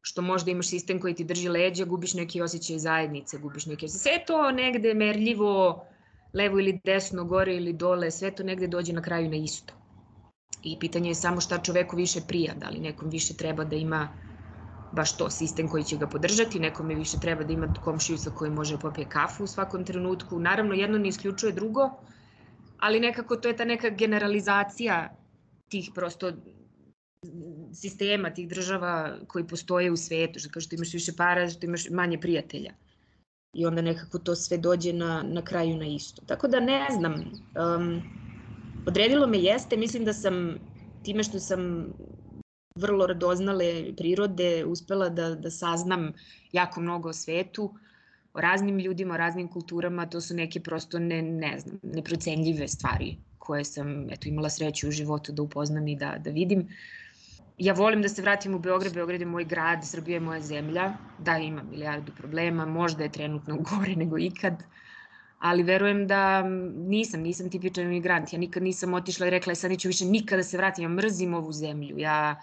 [0.02, 3.88] što možda imaš sistem koji ti drži leđa, gubiš neki osjećaj zajednice, gubiš neke...
[3.88, 5.84] Sve to negde merljivo,
[6.32, 9.74] levo ili desno, gore ili dole, sve to negde dođe na kraju na isto.
[10.62, 14.08] I pitanje je samo šta čoveku više prija, da li nekom više treba da ima
[14.92, 18.54] baš to sistem koji će ga podržati, nekome više treba da ima komšiju sa kojim
[18.54, 20.38] može popije kafu u svakom trenutku.
[20.38, 21.90] Naravno, jedno ne isključuje drugo,
[22.78, 25.16] ali nekako to je ta neka generalizacija
[25.68, 26.32] tih prosto
[27.74, 31.90] sistema, tih država koji postoje u svetu, što kao što imaš više para, što imaš
[31.90, 32.72] manje prijatelja.
[33.54, 36.22] I onda nekako to sve dođe na, na kraju na isto.
[36.26, 38.02] Tako da ne znam, um,
[38.86, 40.58] odredilo me jeste, mislim da sam
[41.02, 41.92] time što sam
[42.74, 46.12] vrlo radoznale prirode uspela da, da saznam
[46.52, 47.74] jako mnogo o svetu,
[48.34, 53.16] o raznim ljudima, o raznim kulturama, to su neke prosto ne, ne znam, neprocenljive stvari
[53.38, 56.68] koje sam eto, imala sreću u životu da upoznam i da, da vidim.
[57.58, 60.92] Ja volim da se vratim u Beograd, Beograd je moj grad, Srbija je moja zemlja,
[61.18, 64.62] da ima milijardu problema, možda je trenutno gore nego ikad,
[65.38, 66.42] ali verujem da
[66.76, 70.42] nisam, nisam tipičan imigrant, ja nikad nisam otišla i rekla, sad neću više nikada da
[70.42, 72.40] se vratim, ja mrzim ovu zemlju, ja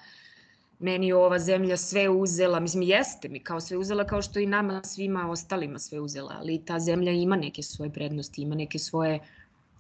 [0.80, 4.46] meni je ova zemlja sve uzela, mislim jeste mi kao sve uzela kao što i
[4.46, 9.20] nama svima ostalima sve uzela, ali ta zemlja ima neke svoje prednosti, ima neke svoje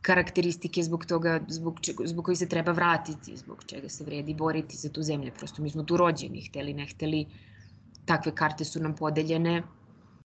[0.02, 4.78] karakteristike zbog toga, zbog, če, zbog koji se treba vratiti, zbog čega se vredi boriti
[4.78, 5.32] za tu zemlju.
[5.38, 7.26] Prosto mi smo tu rođeni, hteli, ne hteli,
[8.06, 9.64] takve karte su nam podeljene.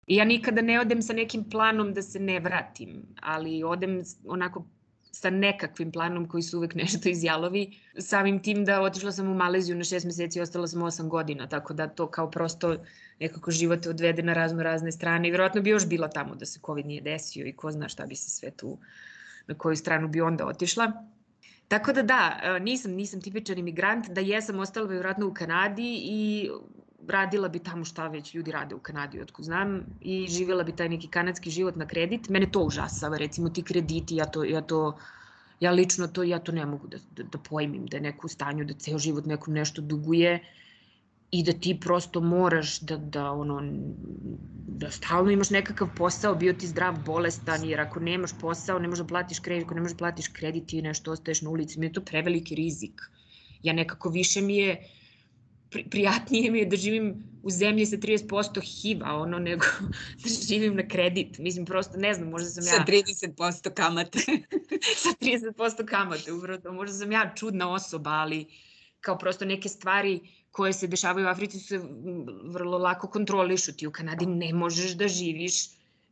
[0.06, 4.66] I ja nikada ne odem sa nekim planom da se ne vratim, ali odem onako
[5.12, 7.78] sa nekakvim planom koji su uvek nešto izjalovi.
[7.98, 11.48] Samim tim da otišla sam u Maleziju na šest meseci i ostala sam osam godina,
[11.48, 12.76] tako da to kao prosto
[13.20, 16.60] nekako život odvede na razno razne strane i verovatno bi još bila tamo da se
[16.66, 18.78] COVID nije desio i ko zna šta bi se sve tu,
[19.46, 20.92] na koju stranu bi onda otišla.
[21.68, 26.50] Tako da da, nisam, nisam tipičan imigrant, da jesam ostala vjerojatno u Kanadi i
[27.08, 30.88] radila bi tamo šta već ljudi rade u Kanadi, otko znam, i živjela bi taj
[30.88, 32.28] neki kanadski život na kredit.
[32.28, 34.98] Mene to užasava, recimo ti krediti, ja to, ja to
[35.60, 38.30] ja lično to, ja to ne mogu da, da, da pojmim, da je neko u
[38.30, 40.40] stanju da ceo život nekom nešto duguje
[41.30, 43.60] i da ti prosto moraš da, da ono,
[44.80, 49.04] da stalno imaš nekakav posao, bio ti zdrav, bolestan, jer ako nemaš posao, ne možeš
[49.04, 51.86] da platiš kredit, ako ne možeš da platiš kredit, ti nešto ostaješ na ulici, mi
[51.86, 53.00] je to preveliki rizik.
[53.62, 55.01] Ja nekako više mi je, uh,
[55.72, 59.64] pri, prijatnije mi je da živim u zemlji sa 30% HIV-a, ono, nego
[60.22, 61.38] da živim na kredit.
[61.38, 62.72] Mislim, prosto, ne znam, možda sam ja...
[62.78, 62.84] Sa
[63.26, 64.18] 30% kamate.
[64.96, 66.72] sa 30% kamate, upravo.
[66.72, 68.46] Možda sam ja čudna osoba, ali
[69.00, 70.20] kao prosto neke stvari
[70.50, 71.80] koje se dešavaju u Africi se
[72.44, 73.72] vrlo lako kontrolišu.
[73.72, 75.54] Ti u Kanadi ne možeš da živiš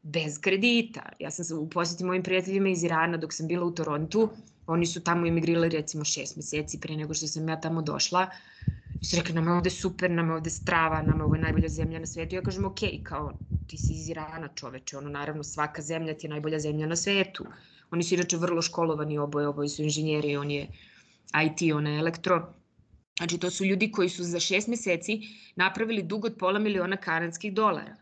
[0.03, 1.13] bez kredita.
[1.19, 4.31] Ja sam se u posjeti mojim prijateljima iz Irana dok sam bila u Torontu.
[4.67, 8.31] Oni su tamo imigrirali recimo šest meseci pre nego što sam ja tamo došla
[9.01, 12.07] su rekli, je ovde super, nam je ovde strava, nam je ovo najbolja zemlja na
[12.07, 12.35] svetu.
[12.35, 13.33] Ja kažem, ok, kao,
[13.67, 17.47] ti si iz Irana čoveče, ono, naravno, svaka zemlja ti je najbolja zemlja na svetu.
[17.91, 20.69] Oni su inače vrlo školovani oboje, oboje su inženjeri, on je
[21.45, 22.55] IT, on je elektro.
[23.19, 25.21] Znači, to su ljudi koji su za šest meseci
[25.57, 27.97] napravili dug od pola miliona kanadskih dolara.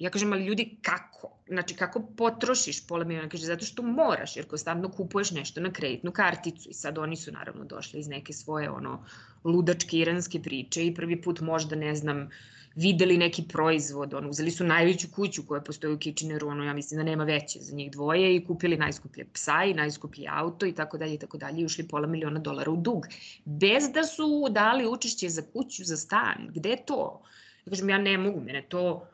[0.00, 1.28] Ja kažem, ali ljudi, kako?
[1.48, 3.28] Znači, kako potrošiš pola miliona?
[3.28, 6.70] Kaže, zato što moraš, jer konstantno kupuješ nešto na kreditnu karticu.
[6.70, 9.04] I sad oni su naravno došli iz neke svoje ono
[9.44, 12.30] ludačke iranske priče i prvi put možda, ne znam,
[12.74, 16.98] videli neki proizvod, ono, uzeli su najveću kuću koja postoji u Kitcheneru, ono, ja mislim
[16.98, 20.98] da nema veće za njih dvoje i kupili najskuplje psa i najskuplji auto i tako
[20.98, 23.06] dalje i tako dalje i ušli pola miliona dolara u dug.
[23.44, 26.48] Bez da su dali učešće za kuću, za stan.
[26.54, 27.22] Gde je to?
[27.66, 29.06] Ja kažem, ja ne mogu, mene to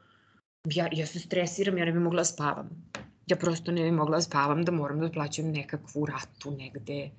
[0.74, 2.70] ja, ja se stresiram, ja ne bi mogla da spavam.
[3.26, 7.10] Ja prosto ne bi mogla da spavam da moram da plaćam nekakvu ratu negde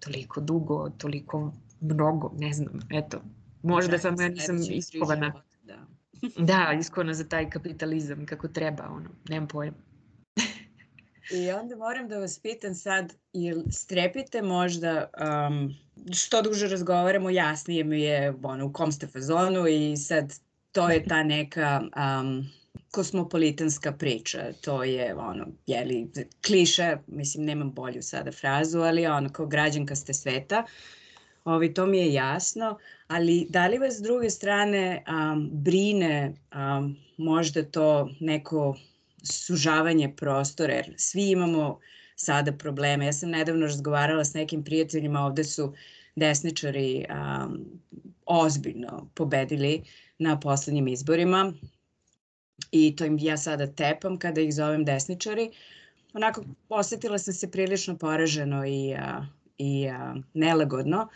[0.00, 3.22] toliko dugo, toliko mnogo, ne znam, eto.
[3.62, 5.42] Možda da, samo ja nisam iskovana.
[5.62, 5.86] Da.
[6.50, 9.76] da, iskovana za taj kapitalizam kako treba, ono, nemam pojma.
[11.32, 15.08] I onda moram da vas pitam sad, jel strepite možda,
[15.48, 15.74] um,
[16.12, 20.34] što duže razgovaramo, jasnije mi je ono, u kom ste fazonu i sad
[20.72, 22.46] to je ta neka um,
[22.94, 26.10] kosmopolitanska priča, to je ono, jeli,
[26.46, 30.64] kliša, mislim, nemam bolju sada frazu, ali ono, kao građanka ste sveta,
[31.44, 36.96] Ovi, to mi je jasno, ali da li vas s druge strane um, brine um,
[37.16, 38.76] možda to neko
[39.22, 41.78] sužavanje prostora, jer svi imamo
[42.16, 43.06] sada probleme.
[43.06, 45.72] Ja sam nedavno razgovarala s nekim prijateljima, ovde su
[46.16, 47.80] desničari um,
[48.26, 49.82] ozbiljno pobedili
[50.18, 51.52] na poslednjim izborima
[52.70, 55.50] i to im ja sada tepam kada ih zovem desničari.
[56.14, 59.26] Onako, osetila sam se prilično poraženo i, a,
[59.58, 61.08] i a, nelagodno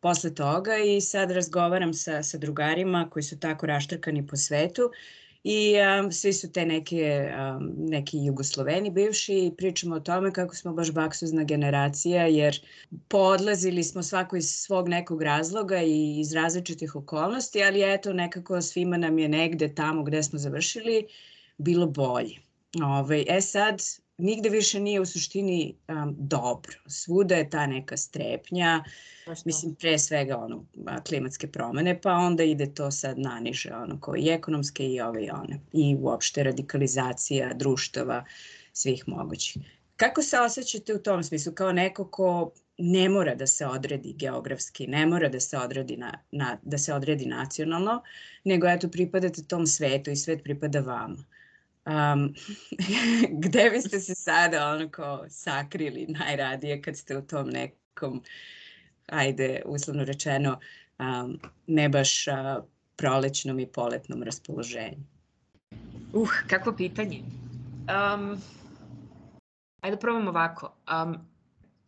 [0.00, 4.90] posle toga i sad razgovaram sa, sa drugarima koji su tako raštrkani po svetu
[5.44, 10.54] i um, svi su te neke, um, neki jugosloveni bivši i pričamo o tome kako
[10.54, 12.66] smo baš baksuzna generacija jer
[13.08, 18.96] podlazili smo svako iz svog nekog razloga i iz različitih okolnosti, ali eto nekako svima
[18.96, 21.06] nam je negde tamo gde smo završili
[21.58, 22.36] bilo bolje.
[22.76, 23.82] Ove, ovaj, e sad,
[24.20, 26.72] nigde više nije u suštini um, dobro.
[26.86, 28.84] Svuda je ta neka strepnja,
[29.26, 29.42] Zašto?
[29.46, 30.64] mislim pre svega ono,
[31.06, 35.30] klimatske promene, pa onda ide to sad naniže, ono, kao i ekonomske i ove i
[35.30, 35.60] one.
[35.72, 38.24] I uopšte radikalizacija društava
[38.72, 39.62] svih mogućih.
[39.96, 41.52] Kako se osjećate u tom smislu?
[41.52, 46.18] Kao neko ko ne mora da se odredi geografski, ne mora da se odredi, na,
[46.32, 48.02] na, da se odredi nacionalno,
[48.44, 51.24] nego eto pripadate tom svetu i svet pripada vama.
[51.90, 52.34] Um,
[53.42, 58.22] gde biste se sada onako sakrili najradije kad ste u tom nekom,
[59.06, 60.58] ajde, uslovno rečeno,
[60.98, 62.64] um, ne baš uh,
[62.96, 64.98] prolećnom i poletnom raspoloženju?
[66.12, 67.18] Uh, kakvo pitanje.
[67.18, 68.42] Um,
[69.80, 70.74] ajde da probam ovako.
[71.02, 71.30] Um,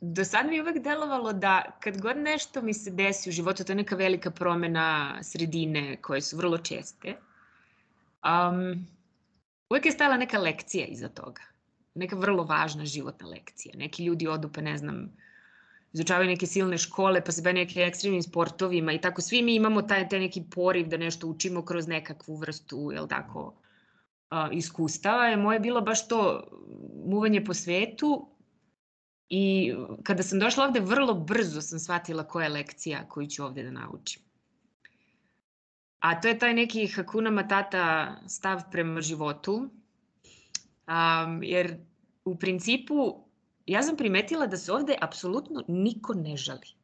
[0.01, 3.65] do sad mi je uvek delovalo da kad god nešto mi se desi u životu,
[3.65, 7.15] to je neka velika promena sredine koje su vrlo česte,
[8.25, 8.87] um,
[9.73, 11.43] uvek je stajala neka lekcija iza toga.
[11.95, 13.75] Neka vrlo važna životna lekcija.
[13.79, 15.17] Neki ljudi odu pa ne znam,
[15.93, 19.83] izučavaju neke silne škole, pa se bave neke ekstremnim sportovima i tako svi mi imamo
[19.83, 23.55] taj, taj neki poriv da nešto učimo kroz nekakvu vrstu, jel tako,
[24.53, 25.27] iskustava.
[25.27, 26.45] Je moje bilo baš to
[27.07, 28.29] muvanje po svetu
[29.29, 33.63] i kada sam došla ovde vrlo brzo sam shvatila koja je lekcija koju ću ovde
[33.63, 34.22] da naučim.
[36.03, 41.77] A to je taj neki Hakuna Matata stav prema životu, um, jer
[42.25, 43.25] u principu
[43.67, 46.75] ja sam primetila da se ovde apsolutno niko ne žali.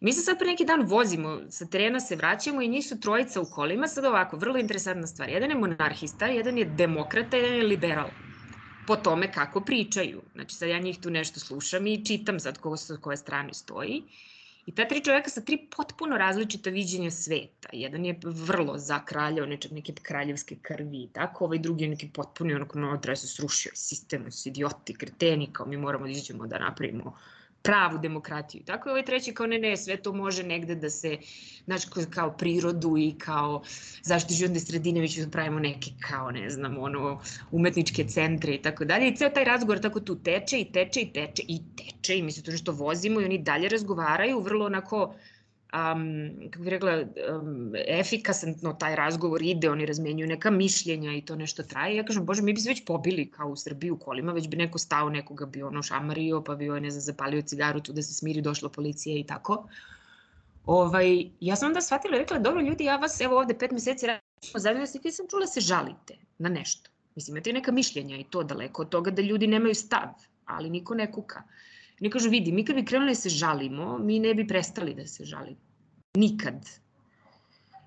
[0.00, 3.40] Mi se sad pre neki dan vozimo, sa terena se vraćamo i njih su trojica
[3.40, 5.28] u kolima, sad ovako, vrlo interesantna stvar.
[5.28, 8.08] Jedan je monarhista, jedan je demokrata, jedan je liberal.
[8.86, 10.22] Po tome kako pričaju.
[10.34, 14.02] Znači sad ja njih tu nešto slušam i čitam sad ko sa koje strane stoji.
[14.66, 17.68] I ta tri čoveka sa tri potpuno različita viđenja sveta.
[17.72, 21.84] Jedan je vrlo za kralja, on je čak neke kraljevske krvi i tako, ovaj drugi
[21.84, 26.04] je neki potpuni, onako, no, treba se srušio sistem, su idioti, kreteni, kao mi moramo
[26.04, 27.16] da izađemo da napravimo
[27.64, 28.62] pravu demokratiju.
[28.64, 31.16] Tako je ovaj treći kao ne, ne, sve to može negde da se,
[31.64, 33.62] znači kao prirodu i kao
[34.02, 38.62] zašto životne sredine, mi ćemo da pravimo neke kao, ne znam, ono, umetničke centre i
[38.62, 39.08] tako dalje.
[39.08, 42.32] I ceo taj razgovor tako tu teče i teče i teče i teče i mi
[42.32, 45.14] se to nešto vozimo i oni dalje razgovaraju vrlo onako
[45.74, 47.04] um, kako bih rekla,
[47.40, 51.96] um, efikasno taj razgovor ide, oni razmenjuju neka mišljenja i to nešto traje.
[51.96, 54.56] Ja kažem, bože, mi bi se već pobili kao u Srbiji u kolima, već bi
[54.56, 58.14] neko stao, nekoga bi ono šamario, pa bi, ne znam, zapalio cigaru tu da se
[58.14, 59.68] smiri, došla policija i tako.
[60.66, 64.06] Ovaj, ja sam onda shvatila i rekla, dobro ljudi, ja vas evo ovde pet meseci
[64.54, 66.90] zajedno, ja sam čula se žalite na nešto.
[67.14, 70.08] Mislim, imate neka mišljenja i to daleko od toga da ljudi nemaju stav,
[70.44, 71.42] ali niko ne kuka.
[72.00, 75.06] Oni kažu, vidi, mi kad bi krenuli da se žalimo, mi ne bi prestali da
[75.06, 75.60] se žalimo.
[76.16, 76.70] Nikad.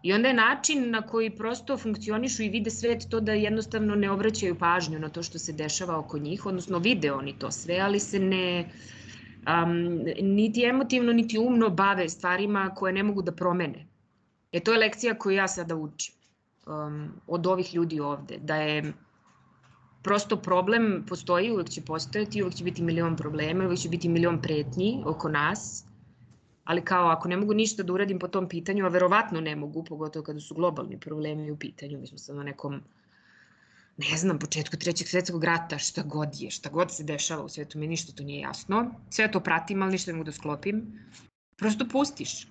[0.03, 4.12] I onda je način na koji prosto funkcionišu i vide svet to da jednostavno ne
[4.12, 7.99] obraćaju pažnju na to što se dešava oko njih, odnosno vide oni to sve, ali
[7.99, 8.70] se ne
[9.47, 9.74] um,
[10.22, 13.88] niti emotivno, niti umno bave stvarima koje ne mogu da promene.
[14.51, 16.16] E to je lekcija koju ja sada učim
[16.68, 18.93] um, od ovih ljudi ovde, da je
[20.08, 24.41] prosto problem postoji, uvek će postojati, uvek će biti milion problema, uvek će biti milion
[24.41, 25.84] pretnji oko nas,
[26.64, 29.84] ali kao ako ne mogu ništa da uradim po tom pitanju, a verovatno ne mogu,
[29.84, 32.82] pogotovo kada su globalni problemi u pitanju, mi smo sad na nekom
[33.97, 37.80] ne znam, početku trećeg svetskog rata, šta god je, šta god se dešava u svetu,
[37.80, 38.91] mi ništa to nije jasno.
[39.10, 40.84] Sve to pratim, ali ništa ne mogu da sklopim.
[41.58, 42.47] Prosto pustiš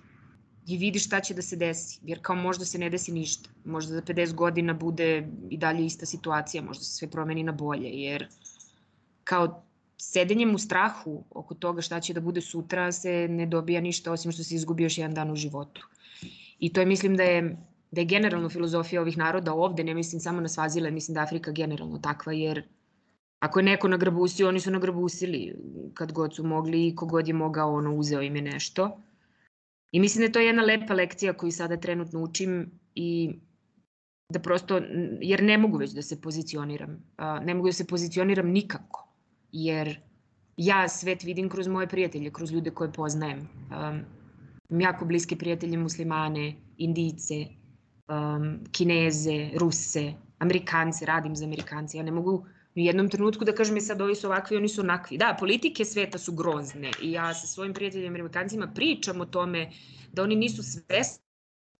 [0.67, 3.93] i vidiš šta će da se desi, jer kao možda se ne desi ništa, možda
[3.93, 8.27] za 50 godina bude i dalje ista situacija, možda se sve promeni na bolje, jer
[9.23, 9.63] kao
[9.97, 14.31] sedenjem u strahu oko toga šta će da bude sutra se ne dobija ništa osim
[14.31, 15.87] što se izgubi još jedan dan u životu.
[16.59, 17.57] I to je mislim da je
[17.91, 21.51] da je generalno filozofija ovih naroda ovde, ne mislim samo na Svazile, mislim da Afrika
[21.51, 22.63] generalno takva, jer
[23.39, 25.55] ako je neko nagrabusio, oni su nagrabusili
[25.93, 28.97] kad god su mogli i kogod je mogao, ono, uzeo im je nešto.
[29.91, 33.31] I mislim da je to jedna lepa lekcija koju sada trenutno učim i
[34.29, 34.81] da prosto,
[35.21, 37.03] jer ne mogu već da se pozicioniram.
[37.43, 39.07] Ne mogu da se pozicioniram nikako,
[39.51, 39.99] jer
[40.57, 43.39] ja svet vidim kroz moje prijatelje, kroz ljude koje poznajem.
[43.39, 47.45] Um, jako bliske prijatelje muslimane, indice,
[48.07, 51.97] um, kineze, ruse, amerikance, radim za amerikance.
[51.97, 52.45] Ja ne mogu
[52.77, 55.17] u jednom trenutku da kažem je sad ovi su ovakvi, oni su onakvi.
[55.17, 59.69] Da, politike sveta su grozne i ja sa svojim prijateljima amerikancima pričam o tome
[60.13, 61.23] da oni nisu svesni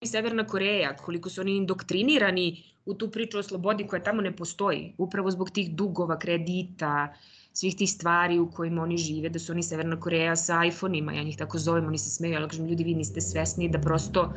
[0.06, 4.94] Severna Koreja, koliko su oni indoktrinirani u tu priču o slobodi koja tamo ne postoji,
[4.98, 7.14] upravo zbog tih dugova, kredita,
[7.52, 11.22] svih tih stvari u kojima oni žive, da su oni Severna Koreja sa iPhone-ima, ja
[11.22, 14.32] njih tako zovem, oni se smeju, ali kažem, ljudi, vi niste svesni da prosto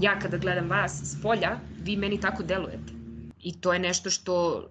[0.00, 2.92] ja kada gledam vas s polja, vi meni tako delujete.
[3.42, 4.64] I to je nešto što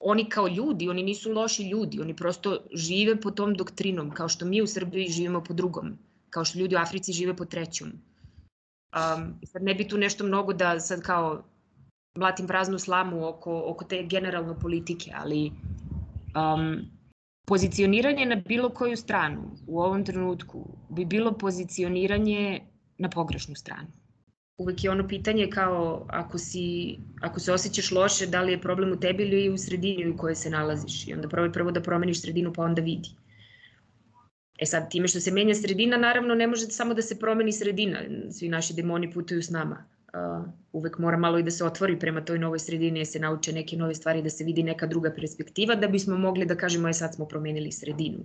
[0.00, 4.46] oni kao ljudi, oni nisu loši ljudi, oni prosto žive po tom doktrinom, kao što
[4.46, 5.98] mi u Srbiji živimo po drugom,
[6.30, 7.88] kao što ljudi u Africi žive po trećom.
[7.88, 11.42] Um, sad ne bi tu nešto mnogo da sad kao
[12.18, 15.52] mlatim praznu slamu oko, oko te generalno politike, ali
[16.36, 16.76] um,
[17.46, 22.60] pozicioniranje na bilo koju stranu u ovom trenutku bi bilo pozicioniranje
[22.98, 24.05] na pogrešnu stranu
[24.58, 28.92] uvek je ono pitanje kao ako, si, ako se osjećaš loše, da li je problem
[28.92, 31.08] u tebi ili u sredini u kojoj se nalaziš.
[31.08, 33.08] I onda probaj prvo da promeniš sredinu pa onda vidi.
[34.58, 37.98] E sad, time što se menja sredina, naravno ne može samo da se promeni sredina.
[38.30, 39.84] Svi naši demoni putuju s nama.
[40.16, 43.52] Uh, uvek mora malo i da se otvori prema toj novoj sredini, da se nauče
[43.52, 46.94] neke nove stvari, da se vidi neka druga perspektiva, da bismo mogli da kažemo, je
[46.94, 48.24] sad smo promenili sredinu.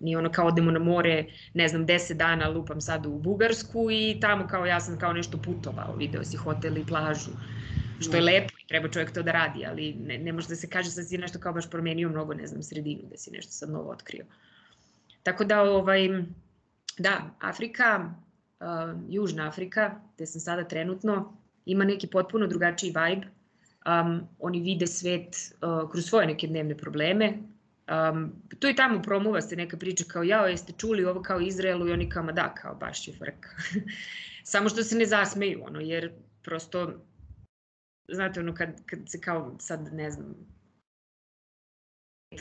[0.00, 1.24] Nije ono kao odemo na more,
[1.54, 5.38] ne znam, 10 dana lupam sad u Bugarsku i tamo kao ja sam kao nešto
[5.38, 7.30] putovao, video si hotel i plažu,
[8.00, 8.26] što je da.
[8.26, 11.08] lepo i treba čovjek to da radi, ali ne, ne može da se kaže sad
[11.08, 14.24] si nešto kao baš promenio mnogo, ne znam, sredinu, da si nešto sad novo otkrio.
[15.22, 16.08] Tako da, ovaj,
[16.98, 18.14] da, Afrika,
[18.60, 21.36] uh, Južna Afrika, gde sam sada trenutno,
[21.66, 23.26] ima neki potpuno drugačiji vibe.
[23.86, 27.32] Um, oni vide svet uh, kroz svoje neke dnevne probleme,
[27.88, 31.88] Um, tu i tamo promuva se neka priča kao jao jeste čuli ovo kao Izraelu
[31.88, 33.48] i oni kao ma da kao baš je frka.
[34.52, 36.12] Samo što se ne zasmeju ono jer
[36.42, 36.92] prosto
[38.08, 40.34] znate ono kad, kad se kao sad ne znam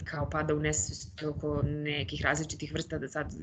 [0.04, 3.34] kao pada u nesvest oko nekih različitih vrsta da sad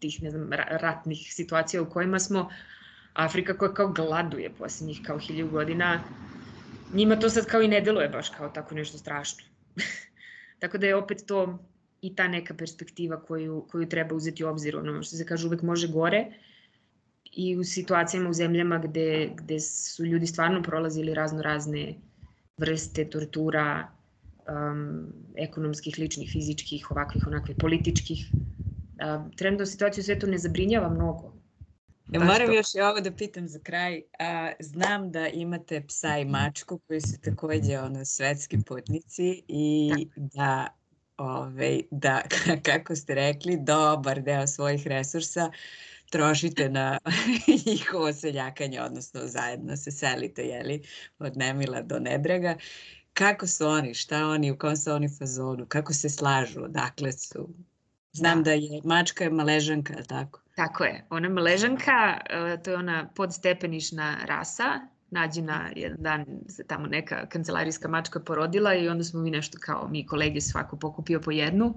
[0.00, 2.50] tih ne znam ratnih situacija u kojima smo
[3.14, 6.00] Afrika koja kao gladuje posljednjih kao hilju godina
[6.92, 9.44] njima to sad kao i ne deluje baš kao tako nešto strašno.
[10.58, 11.58] Tako da je opet to
[12.02, 15.62] i ta neka perspektiva koju, koju treba uzeti u obzir, ono što se kaže uvek
[15.62, 16.26] može gore
[17.32, 21.94] i u situacijama u zemljama gde, gde su ljudi stvarno prolazili razno razne
[22.56, 23.92] vrste tortura,
[24.48, 28.32] um, ekonomskih, ličnih, fizičkih, ovakvih, onakvih, političkih.
[29.04, 31.35] Um, trenutno situaciju u svetu ne zabrinjava mnogo.
[32.12, 34.02] Ja moram još i ovo da pitam za kraj.
[34.18, 40.68] A, znam da imate psa i mačku koji su takođe ono, svetski putnici i da,
[41.16, 42.22] ove, da,
[42.66, 45.50] kako ste rekli, dobar deo svojih resursa
[46.10, 46.98] trošite na
[47.66, 50.82] njihovo seljakanje, odnosno zajedno se selite, jeli,
[51.18, 52.56] od Nemila do Nebrega.
[53.12, 57.48] Kako su oni, šta oni, u kom su oni fazonu, kako se slažu, odakle su?
[58.12, 60.45] Znam da, da je mačka maležanka, tako?
[60.56, 64.80] Tako je, ona maležanka, e, to je ona podstepenišna rasa,
[65.10, 69.88] nađena jedan dan se tamo neka kancelarijska mačka porodila i onda smo mi nešto kao
[69.88, 71.74] mi kolege svako pokupio po jednu.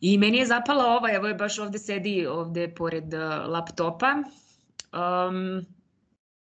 [0.00, 4.14] I meni je zapala ova, evo je baš ovde sedi ovde pored e, laptopa.
[4.16, 5.66] Um,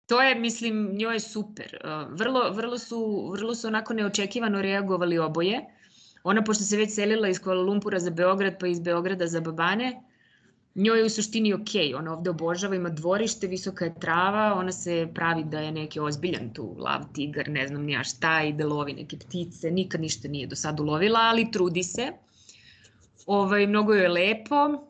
[0.07, 1.79] to je, mislim, njoj je super.
[1.85, 5.61] Uh, vrlo, vrlo, su, vrlo su onako neočekivano reagovali oboje.
[6.23, 10.03] Ona, pošto se već selila iz Kuala Lumpura za Beograd, pa iz Beograda za Babane,
[10.79, 15.09] njoj je u suštini ok, ona ovde obožava, ima dvorište, visoka je trava, ona se
[15.15, 18.93] pravi da je neki ozbiljan tu lav, tigar, ne znam nija šta i da lovi
[18.93, 22.13] neke ptice, nikad ništa nije do sad ulovila, ali trudi se.
[23.27, 24.89] Ovaj, mnogo joj je lepo,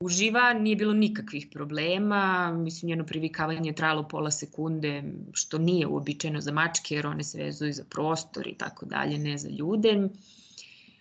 [0.00, 6.40] uživa, nije bilo nikakvih problema, mislim njeno privikavanje je trajalo pola sekunde, što nije uobičajeno
[6.40, 10.08] za mačke, jer one se vezuju za prostor i tako dalje, ne za ljude.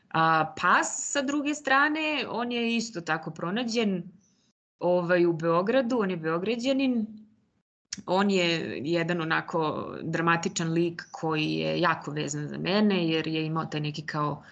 [0.10, 4.04] A, pas sa druge strane, on je isto tako pronađen,
[4.80, 7.08] ovaj, u Beogradu, on je beograđanin,
[8.06, 13.66] on je jedan onako dramatičan lik koji je jako vezan za mene jer je imao
[13.66, 14.44] taj neki kao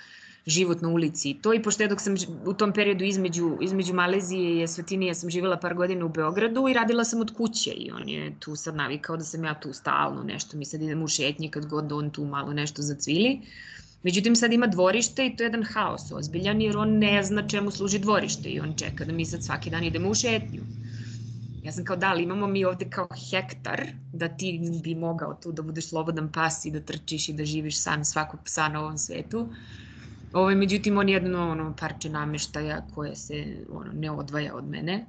[0.48, 1.30] život na ulici.
[1.30, 2.16] I to i pošto dok sam
[2.46, 6.74] u tom periodu između, između Malezije i Svetinije sam živjela par godina u Beogradu i
[6.74, 7.72] radila sam od kuće.
[7.72, 11.06] I on je tu sad navikao da sam ja tu stalno nešto, mi sad idemo
[11.06, 13.42] u šetnje kad god on tu malo nešto zacvili.
[14.04, 17.72] Međutim, sad ima dvorište i to je jedan haos ozbiljan jer on ne zna čemu
[17.72, 20.62] služi dvorište i on čeka da mi sad svaki dan idemo u šetnju.
[21.64, 25.52] Ja sam kao da, ali imamo mi ovde kao hektar da ti bi mogao tu
[25.52, 28.98] da budeš slobodan pas i da trčiš i da živiš san svakog psa na ovom
[28.98, 29.38] svetu.
[30.34, 34.70] Ovo, ovaj, međutim, on je jedno ono, parče nameštaja koje se ono, ne odvaja od
[34.70, 35.06] mene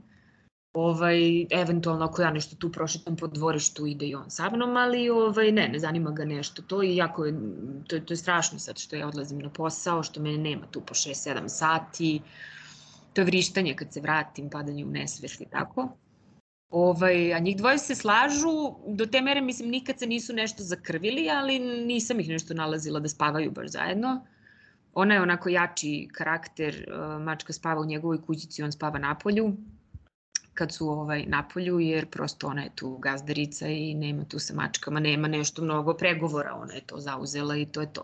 [0.72, 5.10] ovaj, eventualno ako ja nešto tu prošetam po dvorištu ide i on sa mnom, ali
[5.10, 7.34] ovaj, ne, ne zanima ga nešto to i jako je,
[7.88, 10.94] to, to je strašno sad što ja odlazim na posao, što mene nema tu po
[10.94, 12.20] 6-7 sati,
[13.12, 15.88] to je vrištanje kad se vratim, padanje u nesvest i tako.
[16.70, 21.30] Ovaj, a njih dvoje se slažu, do te mere mislim nikad se nisu nešto zakrvili,
[21.30, 24.26] ali nisam ih nešto nalazila da spavaju baš zajedno.
[24.94, 26.86] Ona je onako jači karakter,
[27.20, 29.56] mačka spava u njegovoj kućici, on spava na polju,
[30.58, 35.00] kad su ovaj, napolju, jer prosto ona je tu gazdarica i nema tu sa mačkama,
[35.00, 38.02] nema nešto mnogo pregovora, ona je to zauzela i to je to.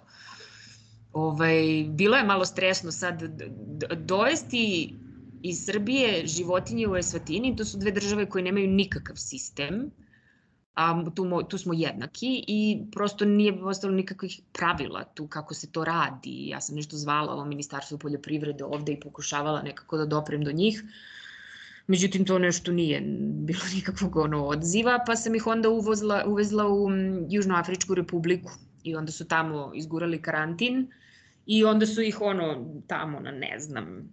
[1.13, 3.23] Ovaj, bilo je malo stresno sad
[3.97, 4.95] dovesti
[5.43, 9.91] iz Srbije životinje u Esvatini, to su dve države koje nemaju nikakav sistem,
[10.75, 15.85] a tu, tu smo jednaki i prosto nije ostalo nikakvih pravila tu kako se to
[15.85, 16.49] radi.
[16.49, 20.83] Ja sam nešto zvala ovo ministarstvo poljoprivrede ovde i pokušavala nekako da doprem do njih.
[21.87, 26.89] Međutim, to nešto nije bilo nikakvog ono odziva, pa sam ih onda uvozla, uvezla u
[27.29, 30.89] Južnoafričku republiku i onda su tamo izgurali karantin
[31.47, 34.09] i onda su ih ono tamo na ne znam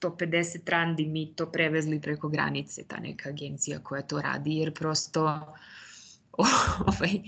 [0.00, 5.22] 150 randi mi to prevezli preko granice, ta neka agencija koja to radi, jer prosto
[6.86, 7.20] ovaj,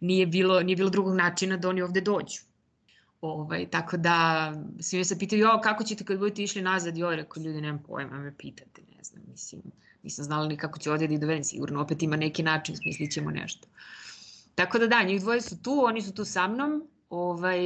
[0.00, 2.40] nije, bilo, nije bilo drugog načina da oni ovde dođu.
[3.26, 6.96] Ovaj, tako da, svi me se pitaju, jo, kako ćete kad budete išli nazad?
[6.96, 9.62] Jo, rekao, ljudi, nemam pojma, me pitate, ne znam, mislim,
[10.02, 13.30] nisam znala ni kako ću ovdje da dovedem, sigurno, opet ima neki način, smislit ćemo
[13.30, 13.68] nešto.
[14.54, 17.60] Tako da da, njih dvoje su tu, oni su tu sa mnom, ovaj,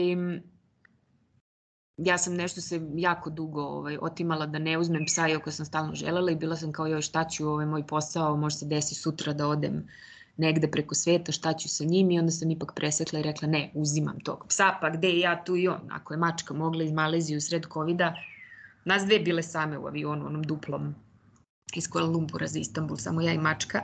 [1.97, 5.95] ja sam nešto se jako dugo ovaj, otimala da ne uzmem psa, iako sam stalno
[5.95, 9.33] želela i bila sam kao joj šta ću, ovaj, moj posao, može se desi sutra
[9.33, 9.89] da odem
[10.41, 13.71] negde preko sveta, šta ću sa njim i onda sam ipak presekla i rekla ne,
[13.75, 17.37] uzimam tog psa, pa gde ja tu i on, ako je mačka mogla iz Malezije
[17.37, 18.01] u sred covid
[18.85, 20.95] nas dve bile same u avionu, onom duplom
[21.75, 23.83] iz Kuala Lumpura za Istanbul, samo ja i mačka,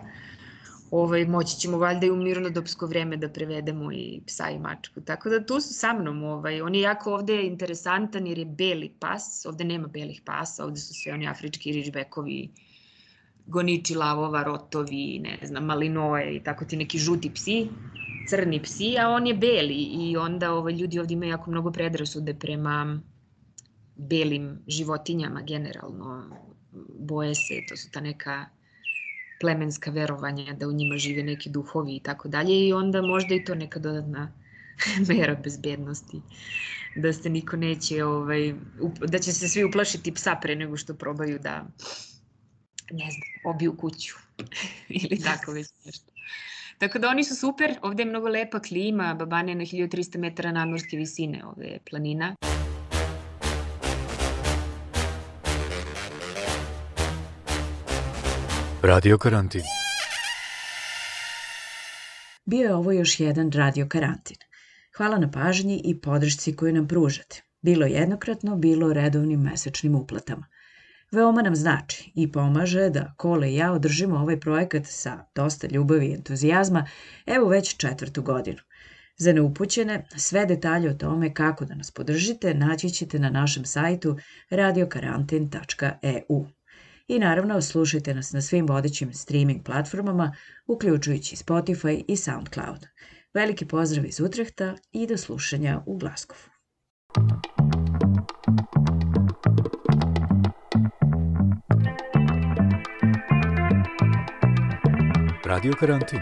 [0.90, 5.00] ovaj, moći ćemo valjda i u mirnodopsko vreme da prevedemo i psa i mačku.
[5.00, 6.22] Tako da tu su sa mnom.
[6.24, 10.80] Ovaj, on je jako ovde interesantan jer je beli pas, ovde nema belih pasa, ovde
[10.80, 12.48] su sve oni afrički ričbekovi,
[13.46, 17.68] goniči lavova, rotovi, ne znam, malinoje i tako ti neki žuti psi,
[18.28, 22.34] crni psi, a on je beli i onda ovaj, ljudi ovde imaju jako mnogo predrasude
[22.34, 23.00] prema
[23.96, 26.24] belim životinjama generalno.
[26.98, 28.46] Boje se, to su ta neka
[29.40, 33.44] plemenska verovanja da u njima žive neki duhovi i tako dalje i onda možda i
[33.44, 34.32] to neka dodatna
[35.08, 36.20] mera bezbednosti
[36.96, 38.54] da se niko neće ovaj,
[39.06, 41.66] da će se svi uplašiti psa pre nego što probaju da
[42.90, 44.14] ne znam, obiju kuću
[44.88, 46.12] ili tako već nešto.
[46.78, 50.52] Tako da oni su super, ovde je mnogo lepa klima, Babane je na 1300 metara
[50.52, 52.36] nadmorske visine, ovde je planina.
[58.82, 59.62] Radio karantin.
[62.44, 64.36] Bio je ovo još jedan radio karantin.
[64.96, 67.42] Hvala na pažnji i podršci koju nam pružate.
[67.62, 70.46] Bilo jednokratno, bilo redovnim mesečnim uplatama.
[71.12, 76.06] Veoma nam znači i pomaže da Kole i ja održimo ovaj projekat sa dosta ljubavi
[76.06, 76.86] i entuzijazma,
[77.26, 78.58] evo već četvrtu godinu.
[79.18, 84.16] Za neupućene, sve detalje o tome kako da nas podržite naći ćete na našem sajtu
[84.50, 86.46] radiokarantin.eu.
[87.08, 90.36] I naravno, slušajte nas na svim vodećim streaming platformama,
[90.66, 92.86] uključujući Spotify i SoundCloud.
[93.34, 96.40] Veliki pozdrav iz Utrehta i do slušanja u Glaskovu.
[105.46, 106.18] Radio Karantin.